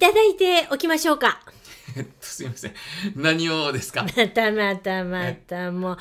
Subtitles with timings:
[0.00, 1.40] ただいておきましょうか。
[1.96, 2.74] えっと、すいません。
[3.16, 4.02] 何をですか？
[4.04, 5.98] またまたまたもう、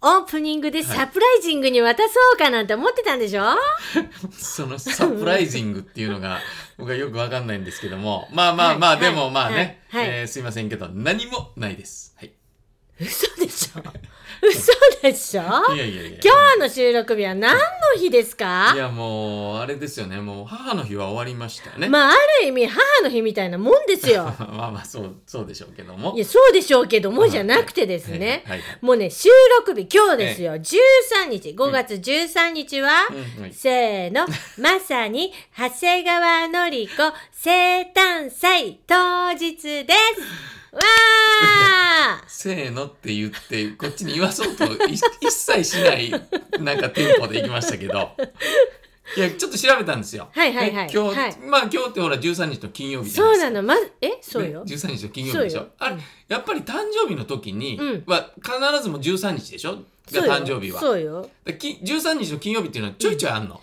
[0.00, 3.44] オープニングでサプライジングに渡そうかなんて思ってたんでしょ、
[4.30, 6.40] そのサプライジングっていうのが
[6.78, 8.28] 僕はよくわかんないんですけども。
[8.32, 12.14] まあまあまあ、はいでもまあね、はいはいえーすいませんけど、何もないです。
[12.18, 12.32] はい。
[13.00, 13.82] 嘘でしょ？
[14.42, 14.72] 嘘
[15.02, 15.42] でしょ？
[15.74, 16.18] いやいやいや。
[16.22, 17.60] 今日の収録日は何の
[17.96, 18.72] 日ですか？
[18.74, 20.20] いやもう、あれですよね。
[20.20, 21.88] もう母の日は終わりましたよね。
[21.88, 24.24] まあ、ある意味母の日みたいなもんですよ。
[24.50, 26.14] まあまあ、そう、そうでしょうけども。
[26.16, 28.42] いや、そうでしょうけどもじゃなくてですね。
[28.46, 30.54] はいはいはいもうね、収録日今日ですよ。
[30.54, 34.26] 13日、5月13日は、うんはいせーの、
[34.58, 36.94] まさに、長谷川のり子
[37.32, 39.98] 生誕祭当日です。
[40.72, 46.10] わーせーのって言って、こっちに言わそうとい一切しない、
[46.60, 48.10] なんかテンポで行きましたけど。
[49.16, 50.28] いや、ちょっと調べたんですよ。
[50.32, 53.48] はいはいはいね今日、はいまあ今日ってほら13日の金曜日じゃないうですか。
[53.48, 54.18] そなの、ま、え？
[54.20, 54.64] そうよ。
[54.64, 55.68] ね、13日の金曜日でしょ。
[55.78, 55.96] あれ、
[56.28, 59.76] やっぱり誕生日の時にうんは、必ずも13日でしょ？
[60.12, 60.80] が誕生日は。
[60.80, 61.28] そうよ。
[61.46, 63.58] でき13日の金曜日っていうのはちょいちょいあんの。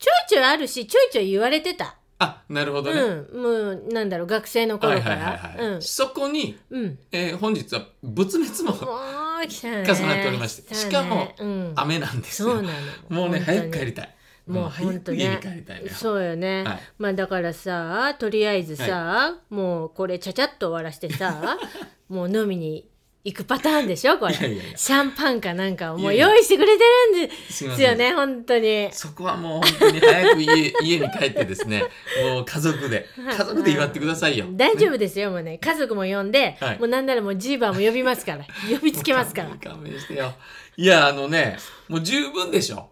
[0.00, 1.97] ちょいちょいあるし、ちょいちょい言われてた。
[2.20, 3.00] あ、なるほどね。
[3.00, 3.42] うん。
[3.42, 5.80] もう、なんだろう、学生の頃から。
[5.80, 6.98] そこに、うん。
[7.12, 8.98] えー本日は仏滅もも
[9.44, 9.84] う来たね。
[9.84, 12.48] 重なっておりまして、来たねしかもうん、雨なんですよ。
[12.48, 12.72] そうな
[13.08, 13.20] の。
[13.20, 14.14] もうね、早にく帰りたい。
[14.48, 15.90] もう早本当く家にね帰りたいね。
[15.90, 21.58] そうよね、はいまあだからさとりあえずさ、もうこれちゃちゃっと終わらしてさ
[22.08, 22.88] もう飲みに
[23.24, 24.34] 行くパターンでしょこれ。
[24.34, 24.78] いやいやいや。
[24.78, 26.34] シャンパンかなんかをもういやいや。
[26.34, 27.90] 用意してくれてるんですいません。
[27.90, 28.88] よね本当に。
[28.92, 31.82] そこはもう本当に早く家家に帰ってですね、
[32.22, 33.36] もう家族で、はい。
[33.36, 34.46] 家族で祝ってくださいよ。
[34.52, 35.58] 大丈夫ですよもうね。
[35.58, 36.78] 家族も呼んで、はい。
[36.78, 38.44] もうなんならもうジーバーも呼びますから。
[38.70, 40.32] 呼びつけますから、もう勘弁勘弁してよ。
[40.76, 42.90] いや、あのね、もう十分でしょ。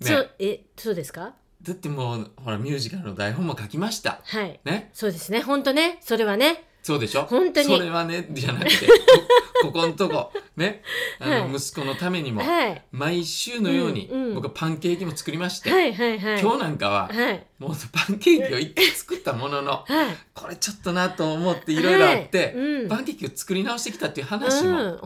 [0.00, 0.08] ね。
[0.08, 1.34] そうえそうですか？
[1.62, 4.20] だってもう、ほら、ミュージカルの台本も書きました。
[4.24, 4.60] はい。
[4.64, 4.90] ね。
[4.92, 5.40] そうですね。
[5.40, 5.98] 本当ね。
[6.02, 7.22] それはねそうでしょ？
[7.24, 7.66] 本当に。
[7.66, 8.86] それはね、じゃなくて、
[9.62, 10.82] こここんとこ、ね？
[11.18, 11.54] あの、はい。
[11.56, 12.82] 息子のためにも、はい。
[12.92, 14.34] 毎週のように、うんうん。
[14.34, 16.40] 僕はパンケーキも作りまして、はいはいはい。
[16.42, 17.46] 今日なんかは、はい。
[17.58, 20.16] もうパンケーキを一回作ったものの、はい。
[20.34, 22.54] これちょっとなと思っていろいろあって、
[22.90, 24.98] パンケーキを作り直してきたっていう話も、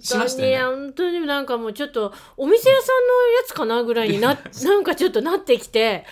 [0.00, 0.76] しましたよね。
[0.86, 6.06] 本当になんかもうちょっとお店屋さんのやつかなぐらいにな なんかちょっとなってきて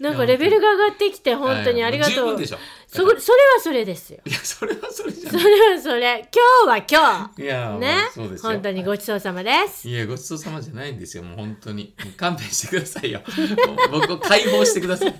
[0.00, 2.34] なんかレベルが上がってきて本当にありがとう、はい。
[2.34, 2.58] も十分でしょ
[2.96, 3.20] そそれは
[3.60, 4.20] それですよ。
[4.24, 5.46] いやそれはそれじゃそない。
[5.46, 6.28] れはそれ。
[6.66, 8.52] 今日は今いや日ねまあそうですよ。
[8.52, 9.88] 本当にごちそうさまです。
[9.88, 11.22] いやごちそうさまじゃないんですよ。
[11.24, 11.94] もう本当に。
[12.04, 13.20] もう勘弁してくださいよ。
[13.90, 15.14] もう僕を解放してください。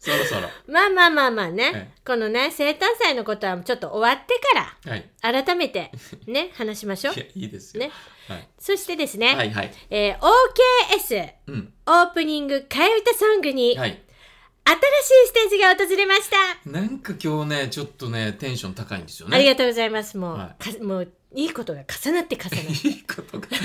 [0.00, 0.48] そろそろ。
[0.66, 1.88] まあまあまあまあね、はい。
[2.04, 5.08] このね生誕祭のことはちょっと終わってかはい。
[5.22, 5.92] ら改めて
[6.26, 7.14] ね話しましょう。
[7.14, 7.90] いやいいですよ、ね。
[8.28, 9.72] はい、そしてですね、はいはい。
[9.90, 11.72] えー OKS うん。
[11.86, 14.02] オープニング替え歌ソングにはい
[14.64, 19.36] 新しいステージが訪れました、なんか今日ねちょっとねテンション高いんですよね。
[19.36, 20.16] ありがとうございます。
[20.16, 22.88] もう、はかもういいことが重なって重なって。
[22.88, 23.48] いいことが。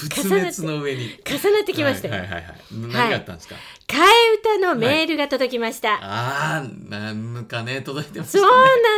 [0.00, 1.10] 仏滅の上に。
[1.24, 2.54] 重なってきましたよ、はいはいはいはい。
[2.72, 3.54] 何があったんですか、
[3.86, 8.50] 替え歌のメールが届きました、ああなんかね届いてましたそね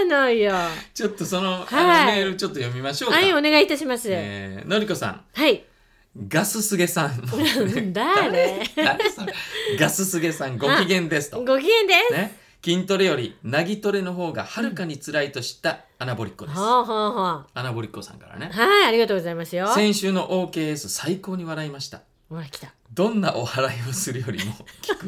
[0.05, 0.55] うなのよ。
[0.95, 2.17] ちょっとその,、はい。
[2.17, 3.17] メールちょっと読みましょうか。
[3.17, 5.25] はいお願いいたします、えーのりこさん。
[5.35, 5.65] はい
[6.29, 7.23] ガスすげさん。
[7.93, 8.63] 誰？
[8.77, 9.11] 誰？
[9.11, 9.35] それ？
[9.79, 11.45] ガスすげさんご機嫌ですと。
[11.45, 12.39] ご機嫌です、ね。
[12.65, 18.49] 筋トレよりなぎトレの方がはるかに辛いと知ったアナボリッコです、ほうほうほうアナボリッコさんからね。
[18.51, 19.69] はいありがとうございますよ。
[19.69, 22.03] 先週の OKS 最高に笑いました。
[22.31, 25.07] ほら来たどんなお祓いをするよりも聞く。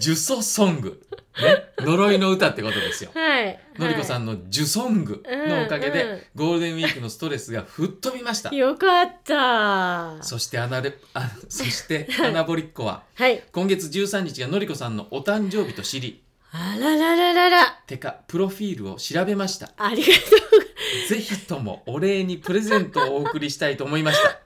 [0.00, 1.00] 呪詛ソング、
[1.40, 3.10] ね、呪いの歌ってことですよ。
[3.14, 3.58] はい。
[3.78, 6.18] のりこさん、んの呪ソングのおかげうんうん。
[6.18, 8.54] でゴールデンウィークのストレスが吹っ飛びました。
[8.54, 10.22] よかった。
[10.22, 13.42] そしてアナレあそしてアナボリッコははい。
[13.52, 17.82] 今月13日がのりこさんのお誕生日と知りあららららら。
[17.86, 19.70] てかプロフィールを調べました。
[19.76, 20.68] ありがとう。
[21.08, 24.40] ぜひともお礼にプレゼントをお送りしたいと思いました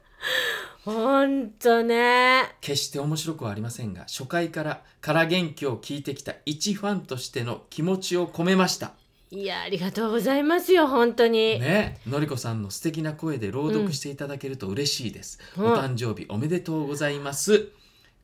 [0.84, 2.42] ほんとね。
[2.60, 8.92] 決して面白くはありませんが初回からから元気を聞いてきた一ファンとしての気持ちを込めました。
[9.30, 15.64] いやありがとうございますよ本当に、ねのりこさんの素敵な声で朗読していただけると嬉しいです、うん。
[15.72, 17.70] お誕生日おめでとうございます。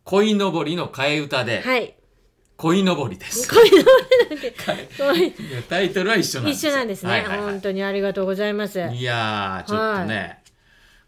[0.05, 1.95] 恋のぼりの替え歌で、はい。
[2.59, 3.49] 恋のぼりです。
[3.49, 3.85] 恋の
[5.15, 5.29] 恋。
[5.29, 7.53] いやタイトルは一緒なんです一緒なんですね、はいはいはい。
[7.53, 8.81] 本当にありがとうございます。
[8.81, 10.38] いやーちょっとね、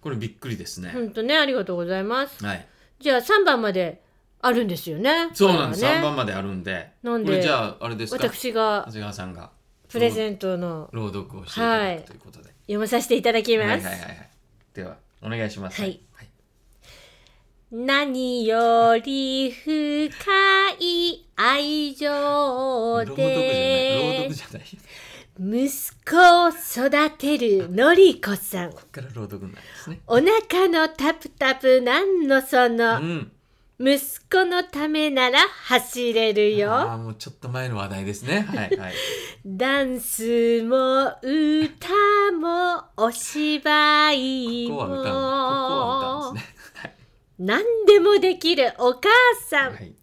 [0.00, 2.44] これびっくりですね、本当ねありがとうございます。
[2.44, 2.66] はい。
[2.98, 4.02] じゃあ3番まで
[4.40, 6.92] あるんですよねそうなんです、これは3番まであるんで。
[7.02, 8.22] なんでこれじゃああれですか？
[8.22, 9.50] 私が長谷川さんが。
[9.88, 10.88] プレゼントの。
[10.92, 14.28] 朗読をしていただくということで、読まさせていただきます、はいはいはいはい。
[14.72, 15.80] ではお願いします。
[15.80, 16.00] はい。
[17.72, 20.10] 何より深
[20.80, 24.28] い愛情朗読じゃない。
[24.28, 24.78] 朗読で大丈
[25.42, 25.70] 息
[26.04, 28.68] 子を育てるのりこさん。
[28.68, 30.00] 夫こっから朗読になりますね。
[30.06, 32.98] お腹のタプタプなんのその。
[32.98, 33.32] うん。
[33.78, 33.98] 息
[34.30, 36.70] 子のためなら走れるよ。
[36.70, 38.40] ああもうちょっと前の話題ですね。
[38.40, 38.94] はいはい。
[39.46, 41.88] ダンスも歌
[42.38, 46.44] もお芝居ここは歌うんだここはも歌うんです
[46.84, 46.96] ね。
[47.38, 49.08] 何でもできるお母
[49.48, 49.74] さん、はい。
[49.76, 49.94] はい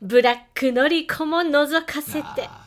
[0.00, 2.46] ブラックのりこも覗かせて。
[2.46, 2.57] あ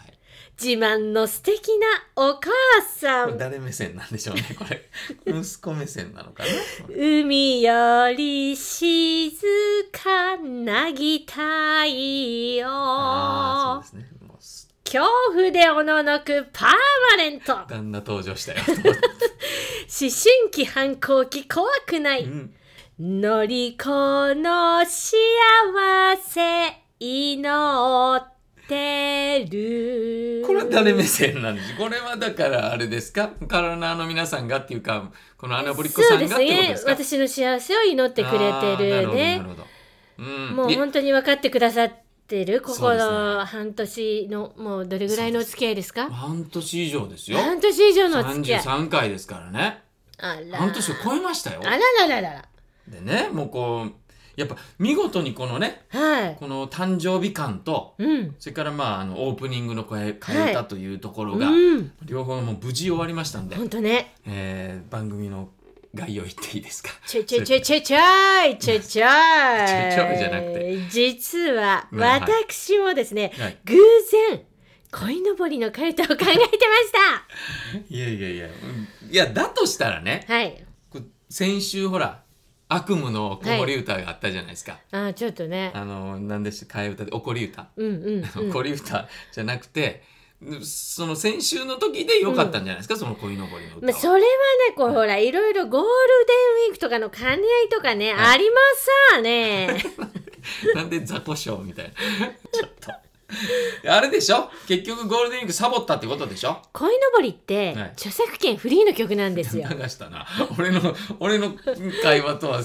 [0.61, 2.51] 自慢の素敵なお母
[2.87, 3.35] さん。
[3.35, 4.87] 誰目線なんでしょうねこれ。
[5.25, 6.49] 息子目線なのかな？
[6.95, 9.41] 海より静
[9.91, 12.67] かなギターよ。
[12.69, 14.27] ああそうですね。
[14.27, 15.03] もうす恐
[15.33, 16.71] 怖でおののくパー
[17.09, 17.53] マネント。
[17.55, 18.59] 思旦那登場したよ、
[20.09, 22.53] 春期反抗期怖くないうん、
[22.99, 23.89] のりこ
[24.35, 25.17] の幸
[26.23, 28.31] せ祈って
[28.69, 30.43] る。
[30.45, 31.75] これは誰目線なんです？
[31.77, 33.31] これはだからあれですか？
[33.47, 36.91] カラナーの皆さんがっていうかこのアナボリッコさんがってことですか？
[36.91, 39.43] 私の幸せを祈ってくれてるね。
[40.17, 40.55] うん。
[40.55, 41.91] もうい本当に分かってくださっ
[42.27, 43.11] てるここそうですね。
[43.11, 46.09] の半年のもうどれぐらいのお付き合いですか？
[46.11, 47.39] 半年以上ですよ。
[47.39, 48.61] 半年以上のお付き合い。
[48.61, 49.81] 33回ですからね。
[50.17, 51.61] あら半年を超えましたよ。
[51.63, 52.45] あららららら。
[52.87, 53.93] でねもうこう
[54.35, 61.55] やっぱ見事にこのね、はい、この誕生日感と、うん、それからまああのオープニングの声変えたというところが、はい、
[62.05, 65.49] 両方もう無事終わりましたんで本当ね、えー、番組の
[65.93, 66.89] 概要言っていいですか？
[67.05, 67.97] ちょちょちょちょちょ
[68.49, 68.79] いちょちょい。
[68.79, 70.87] ちょちょじゃなくて。
[70.89, 73.75] 実は私もですね、はい、偶
[74.29, 74.41] 然
[74.89, 76.47] 鯉のぼりのカルタを考えてまし
[76.91, 77.87] た。
[77.93, 80.63] いやいやいやいやだとしたらね、はい、
[81.29, 82.20] 先週ほら
[82.73, 85.71] 悪夢の子守歌があったじゃないですか、あちょっとね。
[85.73, 86.79] あの何でした？
[86.79, 87.11] 替え歌で。
[87.11, 90.03] 怒り歌、うんうん、うん、 怒り歌じゃなくて
[90.63, 94.25] その先週の時でよかったんじゃないですか、その鯉のぼりの歌は、まあ、それはね
[94.75, 95.87] こうほらいろいろゴール
[96.27, 96.33] デ
[96.65, 97.37] ンウィークとかの兼ね合
[97.67, 99.83] いとかね、はいありますさね。
[100.73, 101.91] なんで雑魚賞みたいな。
[102.51, 102.91] ちょっと
[103.87, 104.49] あれでしょ？
[104.67, 106.61] 結局ゴールデンウィークサボったってことでしょ？
[106.73, 107.91] 鯉のぼりって、はい。
[107.93, 109.67] 著作権フリーの曲なんですよ。
[109.69, 110.25] 流したな。
[110.59, 111.53] 俺の俺の
[112.03, 112.61] 会話とは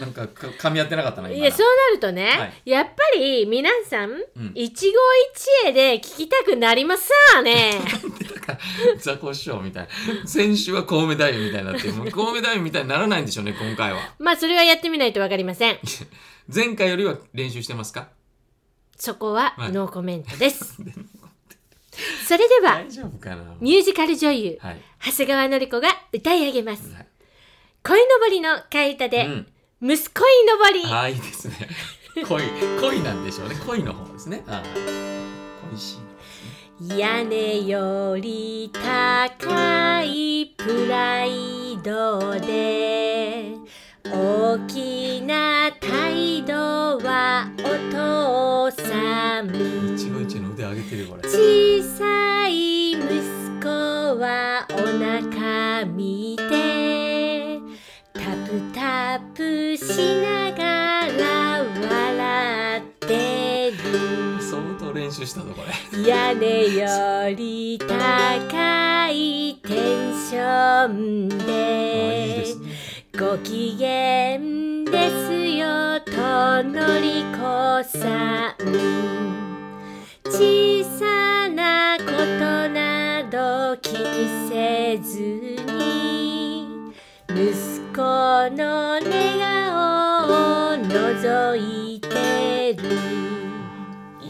[0.00, 2.52] なんかか噛み合ってなかったな今いやそうなるとね、はい。
[2.64, 4.24] やっぱり皆さん、ん。
[4.54, 4.92] 一期一
[5.64, 7.80] 会で聞きたくなりますさね。
[8.34, 8.58] だから
[8.98, 9.88] 雑魚賞みたい
[10.22, 10.26] な。
[10.26, 13.98] 先週はコウメ太夫みたいになってもうコウメ太夫みたいにならないんでしょうね今回は。
[14.18, 15.78] まあそれはやってみないとわかりません。
[16.52, 18.08] 前回よりは練習してますか？
[18.96, 19.72] そこははい。
[19.72, 20.76] ノーコメントです、
[22.26, 23.54] それでは大丈夫かな？
[23.60, 26.92] ミュージカル女優はい、長谷川紀子が歌い上げます。
[26.92, 27.06] はい。
[27.82, 29.46] 鯉のぼりの替え歌で、うん。
[29.92, 30.84] 息子いのぼり。
[30.92, 31.68] ああいいですね。
[32.26, 32.42] 恋
[32.80, 33.56] 恋なんでしょうね。
[33.66, 34.42] 恋の方ですね。
[34.48, 35.98] ああ恋し
[36.88, 36.98] い。
[36.98, 43.54] 屋根より高いプライドで
[44.12, 49.48] 大きな態度はお父さん。
[49.94, 51.22] 一期一会の腕上げてるよこれ。
[51.28, 53.00] 小さい息
[53.62, 57.60] 子はお腹見て
[58.12, 63.76] タプタプしながら笑ってる。
[64.40, 66.08] 相当練習したぞこれ。
[66.08, 71.44] 屋根より高いテンションああいいで
[72.36, 72.65] ですね
[73.18, 74.38] ご機嫌
[74.84, 78.54] ですよとのりこさん。
[80.26, 82.12] 小さなこと
[82.68, 85.18] など気にせず
[85.72, 86.92] に
[87.30, 87.34] 息
[87.96, 88.02] 子
[88.50, 92.84] の寝顔を覗いてる。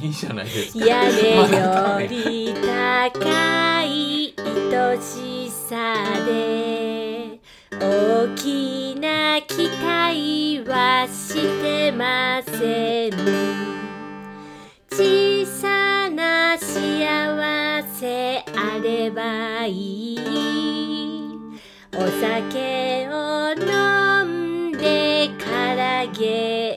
[0.01, 0.87] いいじゃないですか。
[0.87, 5.75] 屋根より高い愛しさ
[6.25, 6.96] で
[7.81, 13.13] 大きな期待はしてません。
[14.91, 21.29] 小さな幸せあればいい。
[21.93, 24.25] お酒を飲
[24.71, 26.76] んでからげ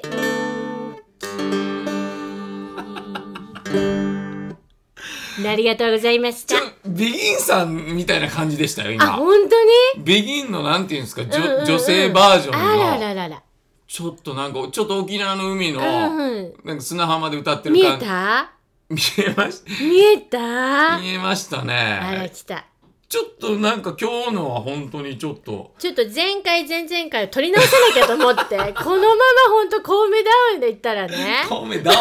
[5.47, 6.55] ありがとうございました。
[6.55, 9.55] ちょビギンさんみたいな感じでしたよあ今本当
[9.99, 10.03] に？
[10.03, 11.65] ビギンのなんていうんですか、うんうんうん。
[11.65, 13.43] 女性バージョンあらのららら。
[13.87, 18.51] ちょっとなんかちょっと沖縄の海の、なんか砂浜で歌ってる見え感じた？
[18.89, 20.99] 見えまし見えた？
[20.99, 22.65] 見えましたあらね来た。
[23.07, 25.73] ちょっとなんか今日のは本当にちょっと。
[25.79, 28.55] ちょっと前回前々回を取り直さなきゃと思って。
[28.77, 31.43] このままほんとコウメダウンで言ったらね。
[31.49, 31.95] コウメダオ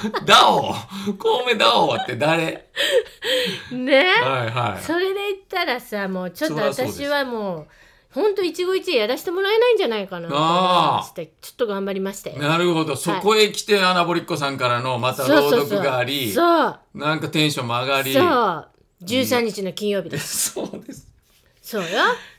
[0.24, 0.74] ダオ。
[1.18, 2.68] コウメダオって誰？
[3.70, 3.96] ね？
[4.22, 4.82] はいはい。
[4.82, 7.66] それで言ったらさもうちょっと私はもう
[8.12, 10.28] ほんと一期一会やらせてもらえないんじゃないかな。
[10.28, 12.32] ちょっと頑張りまして。
[12.32, 12.94] なるほど。
[12.96, 18.12] そこへ来てアナボリッコさんからのまた朗読がありそうなんかテンションも上がり。
[18.12, 18.68] そう。
[19.04, 20.52] 13日の金曜日です。
[20.54, 21.08] そうです。
[21.62, 21.88] そうよ。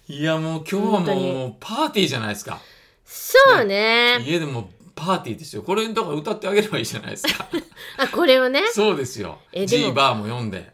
[0.08, 2.60] いやもう今日はもうパーティーじゃないですか。
[3.06, 4.24] そうね。
[4.26, 5.64] 家でもパーティーですよ。
[5.64, 7.48] これだから歌ってあげればいいじゃないですか。
[7.98, 8.62] あこれをね？
[8.72, 9.40] そうですよ。
[9.52, 10.74] えで G もバーも読んで。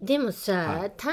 [0.00, 0.92] でもさ、はい。
[0.96, 1.12] 誕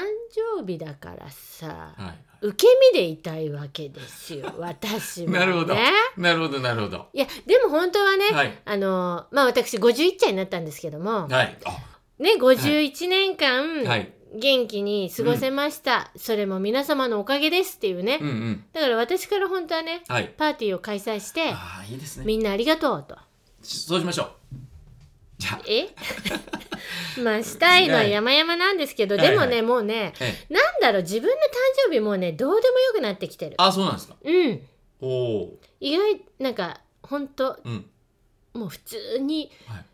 [0.58, 4.52] 生日だからさ、はい受け身でいたいわけですよ。
[4.58, 5.76] 私も、ね、なるほど。
[6.16, 7.06] なるほどなるほど。
[7.12, 8.58] いやでも本当はね、はい。
[8.64, 11.58] あのまあ私51歳になったんですけども、はい。
[11.64, 11.70] あ。
[12.18, 18.64] ね51年間、はい元気に過ごせました、それも皆様のおかげですっていうね、うんうん。
[18.72, 20.28] だから私から本当はねはい。
[20.36, 22.24] パーティーを開催してああいいですね。
[22.24, 23.16] みんなありがとうと。
[23.62, 24.30] そうしましょう。
[25.38, 25.60] じゃあ。
[25.66, 25.88] え？
[27.22, 30.54] まあしたいのは山々なんですけど、はいでもね、はいもうねええ。
[30.54, 31.38] なんだろう自分の誕
[31.86, 33.56] 生日もうねどうでもよくなってきてる。
[33.58, 34.16] あそうなんですか。
[34.22, 34.60] うん。
[35.00, 37.86] おお意外なんか本当うん。
[38.54, 39.84] もう普通にはい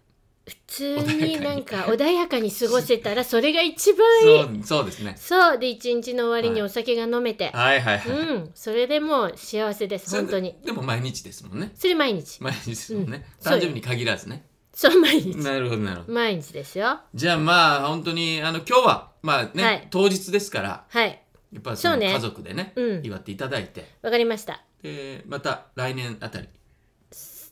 [0.49, 2.49] 普通になんか穏やかに。
[2.51, 4.65] 過ごせたらそれが一番いい。
[4.65, 5.15] そうそうですね。
[5.17, 5.59] そう。
[5.59, 6.71] で一日の終わりにはい。
[6.71, 8.11] お酒が飲めて、はいはいはい。
[8.11, 8.51] うん。
[8.55, 10.57] それでもう幸せです本当に。
[10.65, 11.73] でも毎日ですもんね。
[11.75, 12.43] それ毎日。
[12.43, 13.53] 毎日ですもんね、うん。
[13.53, 14.47] 誕生日に限らずね。
[14.73, 15.37] そう毎日。
[15.37, 16.13] なるほどなるほど。
[16.13, 17.01] 毎日ですよ。
[17.15, 19.87] じゃあまあ本当にあの今日はまあね、はい。
[19.91, 21.23] 当日ですからはい。
[21.53, 22.09] やっぱそそうね。
[22.09, 23.05] の家族でねうん。
[23.05, 23.87] 祝っていただいて。
[24.03, 24.63] わかりました。
[24.83, 26.49] でまた来年あたり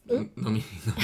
[0.09, 0.95] 飲み飲みに連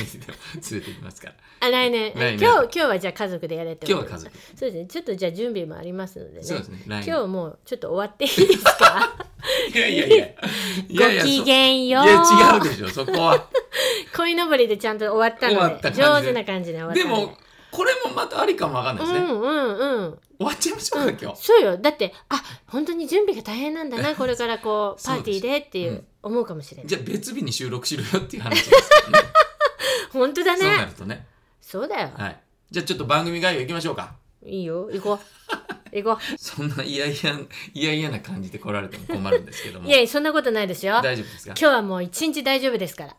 [0.81, 1.35] れて行きますから。
[1.61, 2.13] あ来年。
[2.15, 2.39] 来年。
[2.39, 4.37] 今日今日はじゃあ家族でやれって今日は家族。
[4.57, 4.87] そうですね。
[4.87, 6.43] ちょっとじゃあ準備もありますのでね。
[6.43, 6.83] そうですね。
[6.87, 7.15] 来年。
[7.15, 9.17] 今日もうちょっと終わっていいですか？
[9.75, 10.27] いやいやいや。
[10.27, 12.23] いごやいやきげんよういや
[12.55, 13.49] 違うでしょそこは。
[14.15, 15.91] 鯉のぼりでちゃんと終わったので。
[15.93, 17.37] 上手な感じで終わったのでも
[17.73, 20.19] これもまたありかもわかんないですね、うんうんうん。
[20.39, 21.43] 終わっちゃいましょうか、今日。
[21.43, 21.77] そうよ。
[21.79, 26.87] だってあ本当に準備が大変なんだな これからこうパーティーでっていう思うかもしれない。
[26.87, 29.29] じゃあ別日に収録しろよっていう話ですからね。
[30.13, 31.27] 本当だそうなねるとね。
[31.61, 32.11] そうだよ。
[32.17, 32.41] はい。
[32.71, 34.15] じゃあちょっと番組概要いきましょうか。
[34.45, 34.91] いいよ。
[34.93, 35.19] 行こう。
[35.95, 39.87] 行こそんな嫌々嫌々な感じで来られても困るんですけども。
[39.87, 40.93] ういやそんなことないですよ。
[40.95, 41.55] 今大丈夫ですか？
[41.55, 43.17] 日はもう一日大丈夫ですから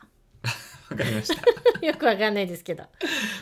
[0.90, 1.42] わかりました。
[1.86, 2.84] よくわかんないですけど。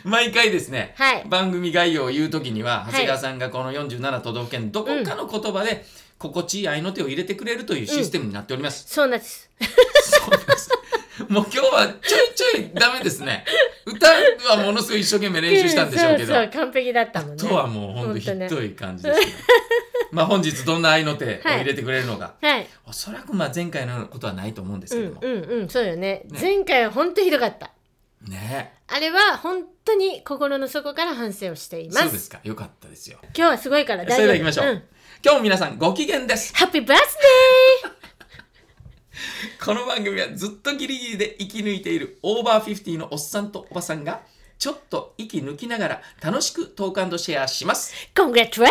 [0.04, 1.24] 毎回ですね、はい。
[1.28, 2.90] 番組概要を言う時にはい。
[2.90, 5.84] 長谷川さんがこの47都道府県どこかの言葉で
[6.18, 9.50] 心地いい合いの手を入れてくれるというシステムになっております、そうなんです。
[9.60, 10.70] そうです
[11.28, 13.44] もう今日はちょいちょいダメですね。
[13.84, 16.34] 歌はものすごい一生懸命練習したんでしょうけど。
[16.34, 17.36] そうそう完璧だったもんね。
[17.36, 19.32] とはもうほんとひどい感じですけど
[20.10, 22.66] まあ本日どんな愛の手を入れてくれるのか、はい。
[22.86, 26.24] おそらくまあ前回のことはないと思うんですうんけども、うんうんそうよね。
[26.30, 26.38] ね。
[26.40, 27.72] 前回は本当ひどかった。
[28.28, 28.72] ね。
[28.88, 32.02] あれは本当に心の底から反省をしています。
[32.04, 32.40] そうですか。
[32.42, 33.18] よかったですよ。
[33.22, 34.16] 今日はすごいから大丈夫。
[34.16, 34.82] それでは行きましょう、ん。
[35.24, 36.54] 今日も皆さんご機嫌です。
[36.56, 38.01] ハッピーバース
[39.64, 44.22] この番組はずっとギリギリで生き抜いているオーバーフィフティのおっさんとおばさんが
[44.58, 48.70] ちょっと息抜きながら楽しくトークシェアします Congratulations!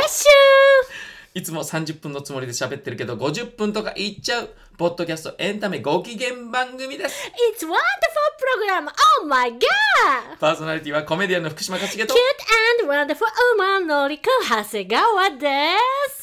[1.33, 7.71] いつも30分のつもりで喋ってるけど50分とか言っちゃうポッドキャストエンタメご機嫌番組です It's wonderful
[8.86, 8.89] program!
[9.21, 9.60] Oh my god!
[10.39, 12.17] パーソナリティはコメディアンの福島勝家と Cute
[12.83, 13.19] and wonderful
[13.57, 15.77] woman のりこ長谷川で
[16.10, 16.20] す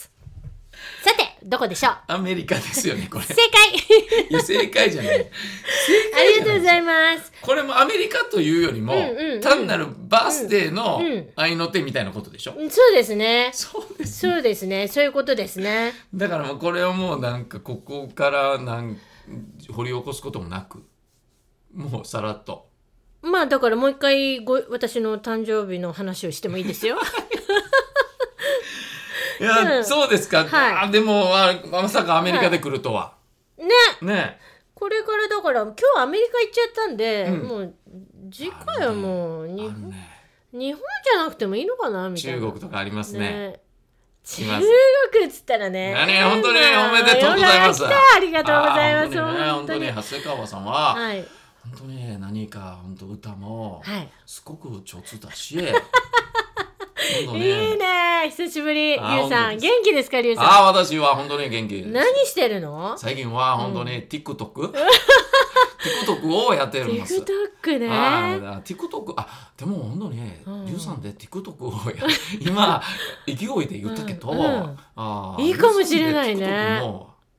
[1.09, 1.95] さてどこでしょう？
[2.09, 3.25] アメリカですよねこれ。
[3.25, 4.27] 正解。
[4.31, 5.17] いや正解じゃない。
[5.17, 5.31] 正 あ解
[6.11, 7.33] じゃないりがとうございます。
[7.41, 9.41] これもアメリカというよりも、うんうんうん。
[9.41, 11.07] 単なるバースデーのうん。
[11.13, 11.29] うん。
[11.37, 13.51] 合いの手みたいなことでしょ、そうですね。
[13.55, 14.89] そうですそうですね。
[14.89, 15.95] そういうことですね。
[16.15, 18.99] だからもうこれをもうなんかここからなん
[19.71, 20.83] 掘り起こすこともなく
[21.75, 22.69] もうさらっと。
[23.21, 26.97] まあだからもう一回ご私の誕生日の話をしてもいいですよ
[29.41, 29.85] いや、うん。
[29.85, 30.89] そうですか、はい。
[30.89, 33.15] あでもあまさかアメリカで来るとは、
[33.59, 33.67] ね。
[34.03, 34.39] ね。
[34.75, 37.49] これからだから今日アメリカ行っちゃったんで、うん。
[37.49, 37.75] もう
[38.31, 40.09] 次回はもう日本,、ね。
[40.53, 42.39] 日本じゃなくてもいいのかなみたいな。
[42.39, 43.61] 中国とかありますね。
[44.25, 44.67] 中います。
[45.13, 45.93] 国っつったらね。
[45.93, 47.83] 何本当におめでとうございます。
[47.83, 49.21] 世の中来たありがとうございます。
[49.21, 51.29] あー本当にね本本当に長谷川さんは、はい。
[51.63, 54.09] 本当にね何か本当歌もはい。
[54.27, 55.59] すごく上手だし、
[57.37, 57.75] いね。
[57.75, 58.31] いね。
[58.31, 58.99] 久しぶり。
[58.99, 59.59] あリュウさん。
[59.59, 61.89] 元気ですかリュウさああ私は本当に元気です。
[61.89, 62.97] ん何してるの？
[62.99, 64.73] 最近は本当に TikTok、
[66.07, 67.23] TikTok をやってるんです。
[67.63, 67.89] TikTok ね。
[67.91, 70.67] ああ TikTok あでも本当にね、うん。
[70.67, 72.05] リュウさんで TikTok をや
[72.41, 72.83] 今
[73.27, 73.37] 勢い
[73.67, 74.77] で言ったけど、うんうん。
[74.97, 76.83] あいいかもしれないね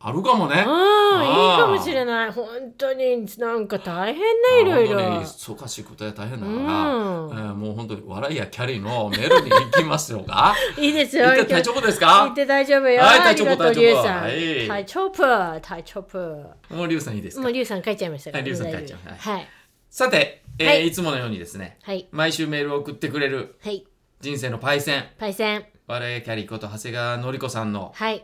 [0.02, 0.64] あるかもね。
[0.66, 2.32] あああーいいかもしれない。
[2.32, 7.32] 本当になんか大変ねいろいろ、忙しいことや大変だから、うん。
[7.32, 11.26] えーもう本当に笑いやキャリーのメールに行きますよか いいですよ。
[11.34, 17.42] 言って大丈夫です言かって大丈夫よ、はい大丈夫大丈夫はいタイチョップータイチョップもうリュウさんいいですか？
[17.44, 18.42] もうリュウさん書いちゃいましたから。
[18.44, 19.00] はいリュウさん書いちゃう。
[19.06, 19.32] 大丈夫。
[19.32, 19.48] はい。
[19.90, 20.88] さて、えーはい。
[20.88, 22.08] い、つものようにですねはい。
[22.12, 23.86] 毎週メールを送ってくれるはい。
[24.22, 25.04] 人生のパイセン。
[25.18, 25.66] パイセン。
[25.88, 28.24] 笑いキャリーこと長谷川のり子さんのはい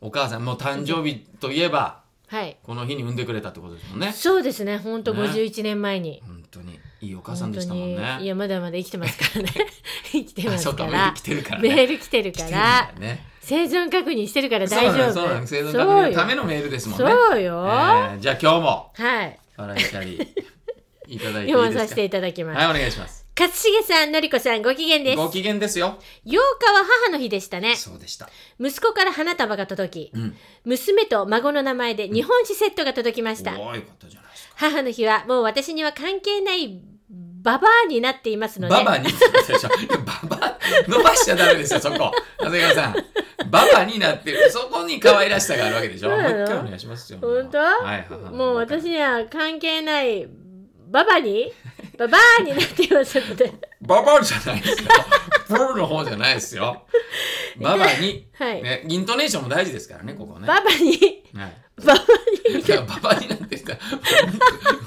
[0.00, 2.56] お母さんもう誕生日といえばはい。
[2.62, 4.12] この日に産んでくれたってことですもんね。
[4.12, 4.78] そうですね。
[4.78, 5.22] 本当ね。
[5.28, 8.06] 51年前に、本当にいいお母さんでしたもん本当に。
[8.16, 9.50] いねやまだまだ生きてますからね。
[10.10, 12.90] 生きてまあそうかメーすからル来てるからメねール来てるから。
[12.94, 13.24] よね。
[13.40, 15.12] 生存確認してるから大丈夫。
[15.12, 17.06] そうな生存確認のためのメールですもんね。
[17.08, 19.38] そうよ、えーじゃあ今日もはい。
[19.56, 20.28] 笑いキャリー
[21.14, 21.82] いただいていい読まですか？
[21.84, 25.16] させていただきます、はいお願いします勝重さんのりこさんご機嫌です。
[25.18, 25.98] ご機嫌ですよ。
[26.24, 26.40] 8日は
[27.04, 27.76] 母の日でしたね。
[27.76, 28.30] そうでした。
[28.58, 30.36] 息子から花束が届きうん。
[30.64, 33.52] 娘と孫の名前で日本酒セットが届きました。
[33.60, 34.54] おーよかったじゃないですか。
[34.56, 38.74] 母の日はもう私には関係ないババアになっていますので。
[38.74, 39.68] ババにって言ったでしょ。
[39.68, 42.10] いやババ伸ばしちゃダメですよそこ。
[42.38, 42.94] 長谷川さん。
[43.50, 44.50] ババになってる。
[44.50, 46.08] そこに可愛らしさがあるわけでしょ。
[46.08, 50.26] もう一回お願いしますよ本当、はい母のもう私には関係ない
[50.86, 51.52] ババに？
[51.98, 54.88] ババアになっていますのでババじゃないですよ。
[55.48, 56.86] プロの方じゃないですよ。
[57.60, 60.46] ババに、はい、ね、イントネーションも大事ですからねここね。
[60.46, 61.24] ババに。
[61.34, 61.56] はい。
[61.84, 62.00] ババ
[62.50, 62.60] に。
[62.60, 63.78] い やババになってたら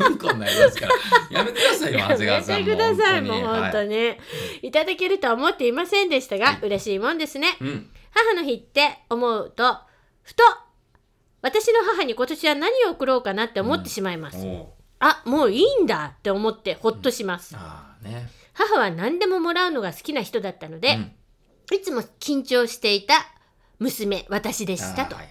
[0.07, 0.93] うんこになりますから。
[1.31, 2.69] やめてくださいよ長谷川さんも。
[2.69, 4.17] やめてくださいもう本はい当に、
[4.61, 7.57] い、ただけるとは思っていませんでしたが、嬉しいもんですね。
[7.59, 7.89] うん。
[8.11, 9.77] 母の日って思うと
[10.23, 10.43] ふと
[11.41, 14.67] 私の母に今年は何を送ろうかなって思ってしまいます、おう
[14.99, 18.29] あもういいんだって思ってほっとします、ああね。
[18.53, 21.75] 母は何でももらうのが好きな人だったので、うん。
[21.75, 23.13] いつも緊張していた
[23.77, 25.29] 娘私でしたと、はい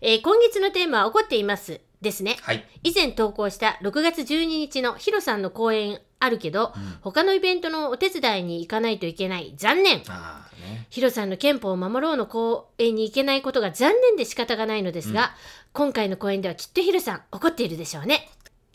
[0.00, 2.36] えー今月のテーマは怒っていますですね。
[2.42, 2.64] はい。
[2.82, 9.54] 以前投稿した6月12日のヒロさんの講演あるけど、他のイベントのお手伝いに行かないといけない。
[9.56, 9.98] 残念。
[9.98, 10.04] ね。
[10.90, 15.32] ヒロさんの憲法を守ろうの講演に行けないことが残念で仕方がないのですが、
[15.72, 18.28] 今回の講演ではきっとヒロさん怒っているでしょうね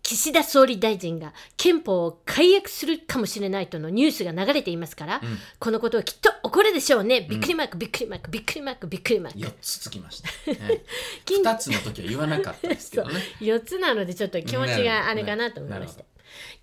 [0.10, 5.22] 岸田総理大臣が憲法を解約するかもしれないとのニュースが流れていますから、ん。
[5.60, 7.22] このことをきっと怒るでしょうね。
[7.22, 9.39] びっくりマークびっくりマークびっくりマークびっくりマーク。
[9.39, 10.82] 4つつきました、ね、
[11.26, 13.22] 2つの時は言わなかったですけどね。
[13.39, 16.04] 4つなのでちょっと気持ちがあれかなと思いました。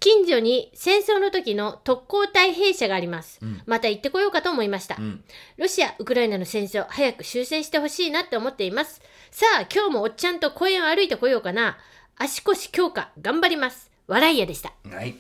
[0.01, 3.63] 近所に戦争の時の特攻隊兵舎があります、ん。
[3.65, 5.25] また行ってこようかと思いました、うん。
[5.57, 9.01] ロシア・ウクライナの戦争早く終戦してほしいなって思っています。
[9.31, 11.79] さあ今日もおっちゃんと公園を歩いてこようかな
[12.19, 13.91] 足腰強化頑張ります。
[14.07, 14.73] 笑い屋でした。
[14.91, 15.17] はい。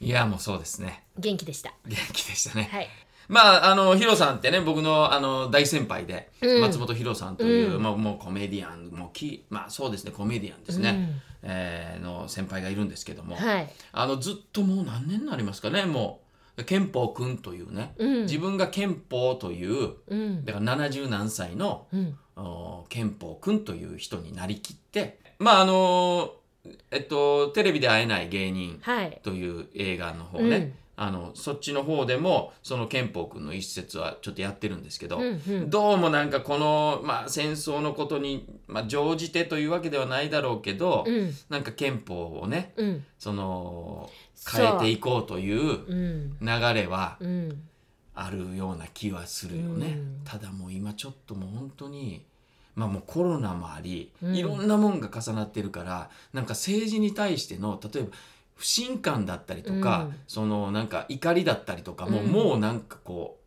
[0.00, 1.04] いやもうそうですね。
[1.18, 1.72] 元気でした。
[1.86, 2.88] 元気でしたね、はい。
[3.28, 6.60] まああのヒロさんってね僕のあの大先輩で、うん。
[6.60, 7.82] 松本ヒロさんという、うん。
[7.82, 11.50] まあ、もうコメディアンもうきまあそうですねコメディアンですね、うん。
[11.50, 13.70] えーの先輩がいるんですけども、はい。
[13.92, 16.22] あのずっともう何年になりますかねもう。
[16.66, 18.22] 憲法くんというね、うん。
[18.24, 20.44] 自分が憲法といううん。
[20.44, 22.18] だから70何歳のうん。
[22.36, 26.34] お憲法くんという人になりきってまああの
[26.90, 29.20] えっとテレビで会えない芸人はい。
[29.22, 30.72] という映画の方ね、うん。
[30.94, 35.70] あのそっちの方でもその憲法くんの一節はちょっとやってるんですけど、うんうん。
[35.70, 41.34] どうもなんかこの、まあ、戦争のことに、まあ、乗じてというわけではないだろうけど、うん。
[41.48, 43.04] なんか憲法をねうん。
[43.18, 44.66] そのそう。
[44.66, 46.36] 変えていこうといううん。
[46.40, 47.62] 流れはうん。
[48.14, 49.86] あるような気はするよね。
[49.86, 50.20] うん。
[50.24, 52.22] ただもう今ちょっともう本当に
[52.74, 54.36] まあもうコロナもあり、うん。
[54.36, 58.10] いろんなもんが重なってるからなんか政治に対しての例えば
[58.54, 60.16] 不信感だったりとか、うん。
[60.26, 62.28] そのなんか怒りだったりとかも、うん。
[62.28, 63.38] もうなんかこ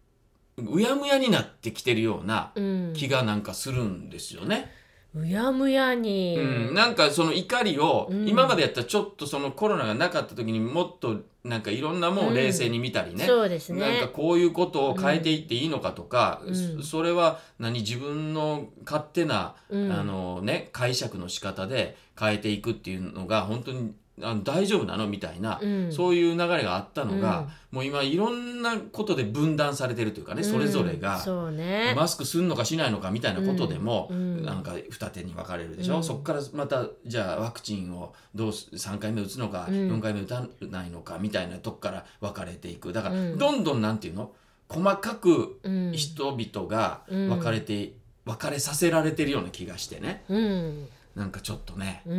[0.57, 2.93] ううやむやになってきてるようなうん。
[2.93, 4.71] 気がなんかするんですよね。
[5.15, 8.27] うやむやに、うん、なんかその怒りを、うん。
[8.27, 16.55] 今までやったらちょっとそのコロナがなかった時にもっとなんかいろんなもんを冷静に見たりね、そうですなんかねこういうことを変えていっていいのかとか、うん。
[16.55, 19.91] そそれは何自分の勝手な、うん。
[19.91, 25.07] あのね、解釈の仕方で変えていくっていうのが本当にあの大丈夫なの？
[25.07, 25.91] みたいな、うん。
[25.91, 31.51] そういう流れがあったのが、もう今いろんなことで分断されてるというかね、それぞれうんが。
[31.51, 31.93] ね。
[31.97, 34.17] マスクするのかしないのかみたいなことでも、うん。
[34.37, 34.45] うん。
[34.45, 36.03] なんか二手に分かれるでしょ、うん。
[36.03, 39.75] そこからまたじゃあワクチンをどうす3回目打つのか、うん。
[39.91, 42.93] 4回目打たないのかみたいなとこから分かれていく。
[42.93, 43.37] だから、うん。
[43.37, 44.31] どんどんなんていうの？
[44.69, 45.91] 細かくうん。
[45.93, 47.91] 人々がうん分かれて、
[48.23, 50.23] 分かれさせられてるような気がしてね。
[50.29, 52.17] うんなんかちょっとね、うん、う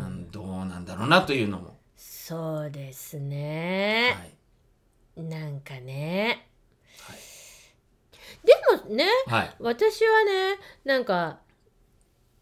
[0.00, 4.34] んどうなんだろうなというのも、そうですはね、
[5.16, 5.22] い。
[5.22, 6.48] なんかね。
[7.02, 7.16] はい。
[8.46, 8.54] で
[8.88, 9.54] もねはい。
[9.60, 11.40] 私はねなんか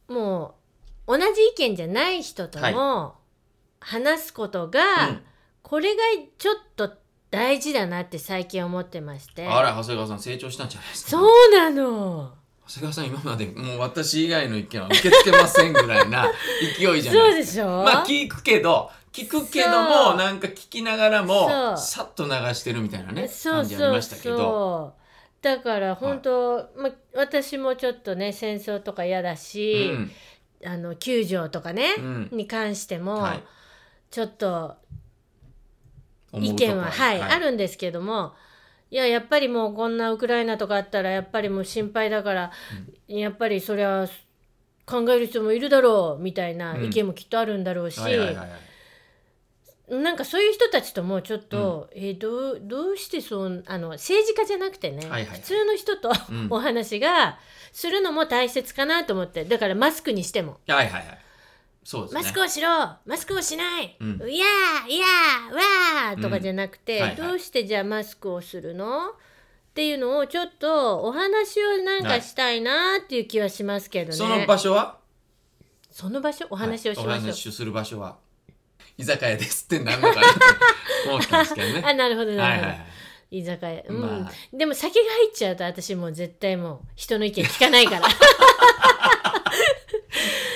[0.08, 0.54] も
[1.08, 3.16] う同じ意見じゃない人とも
[3.80, 5.22] 話すことが、うん。
[5.62, 6.02] これが
[6.38, 6.92] ちょっと
[7.28, 9.44] 大事だなって最近思ってまして。
[9.48, 11.10] あら長谷川さん成長したんじゃないですか？
[11.10, 12.35] そうなの
[12.68, 16.26] 長谷川さん今までもう私以外の意見は受け付けませんぐらいな
[16.60, 17.14] 勢いじゃないですか。
[17.14, 17.66] そうでしょ？
[17.84, 24.36] まあ聞くけど聞くけどもなんか聞きながらもさっと流してるみたいなね感じありましたけど。
[24.36, 25.02] そう
[25.42, 30.10] だから本当、ま、私もちょっとね戦争とか嫌だし、うん。
[30.64, 32.28] あの救助とかね、うん。
[32.32, 33.42] に関しても、はい。
[34.10, 34.76] ちょっと
[36.32, 37.22] 意見は、はい。
[37.22, 38.32] あるんですけども
[38.90, 42.52] いややっぱりもうこんなウクライナとかあったらやっぱりもう心配だから、
[43.08, 44.08] やっぱりそれは
[44.86, 48.00] 考える人もいるだろうみたいな意見もきっとあるんだろうし、
[49.88, 56.48] なんかそういう人たちともちょっと、えーどうどうしてそうあの政治家じゃなくてね、普通の人と、うん。
[56.50, 57.38] お話が
[57.72, 59.44] するのも大切かなと思って。
[59.44, 60.58] だからマスクにしても。
[60.68, 61.25] はいはいはい
[61.86, 62.20] そうですね。
[62.20, 62.68] マスクをしろ。
[63.06, 64.08] マスクをしない、うん。
[64.28, 67.28] いやーいやーわーとかじゃなくて、うんはいはい。
[67.28, 69.10] どうしてじゃあマスクをするの？
[69.10, 69.12] っ
[69.72, 74.98] ていうのをちょっとお話をなんかしたいなーっていう気はしますけどね、その場所は？
[75.92, 76.48] その場所？
[76.50, 77.18] お話をしましょう、はい。
[77.18, 78.16] お話をする場所は？
[78.98, 80.22] 居酒屋ですってなんのかな？
[80.22, 80.28] と
[81.14, 81.84] 思ったんですけどね。
[81.86, 82.84] あなるほどなるほど、はいはいは
[83.30, 83.38] い。
[83.38, 83.82] 居酒屋。
[83.88, 84.56] うん、まあ。
[84.56, 88.08] でも酒が入っちゃうと私もう絶対もう人の意見聞かないから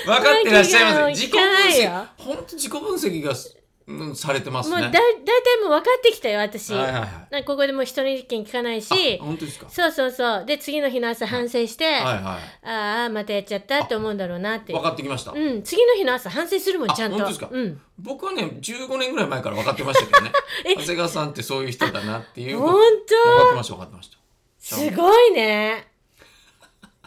[0.07, 1.21] 分かってらっしゃいます。
[1.21, 1.91] 自己分よ。
[1.91, 4.77] 析本当自己分析がす、うん、されてますね。
[4.77, 6.93] もうだだいたいもう分かってきたよ私、はいはい
[7.33, 7.45] はい。
[7.45, 9.19] ここでもう人の意見聞かないし。
[9.21, 9.67] あ本当ですか？
[9.69, 10.45] そうそうそう。
[10.47, 14.73] で次の日の朝反省して、はいはいああまたやっちゃったって思うんだろうなって。
[14.73, 15.63] 分かってきました、うん。
[15.63, 17.17] 次の日の朝反省するもんあちゃんと。
[17.17, 17.49] 本当ですか？
[17.51, 17.81] うん。
[17.99, 20.33] 僕はね15年ぐらい前から分かってましたけどね。
[20.65, 20.75] え？
[20.77, 24.17] 長谷川さんってそういう人だなっていう分か本ってました分かってました。
[24.63, 25.90] 当すごいね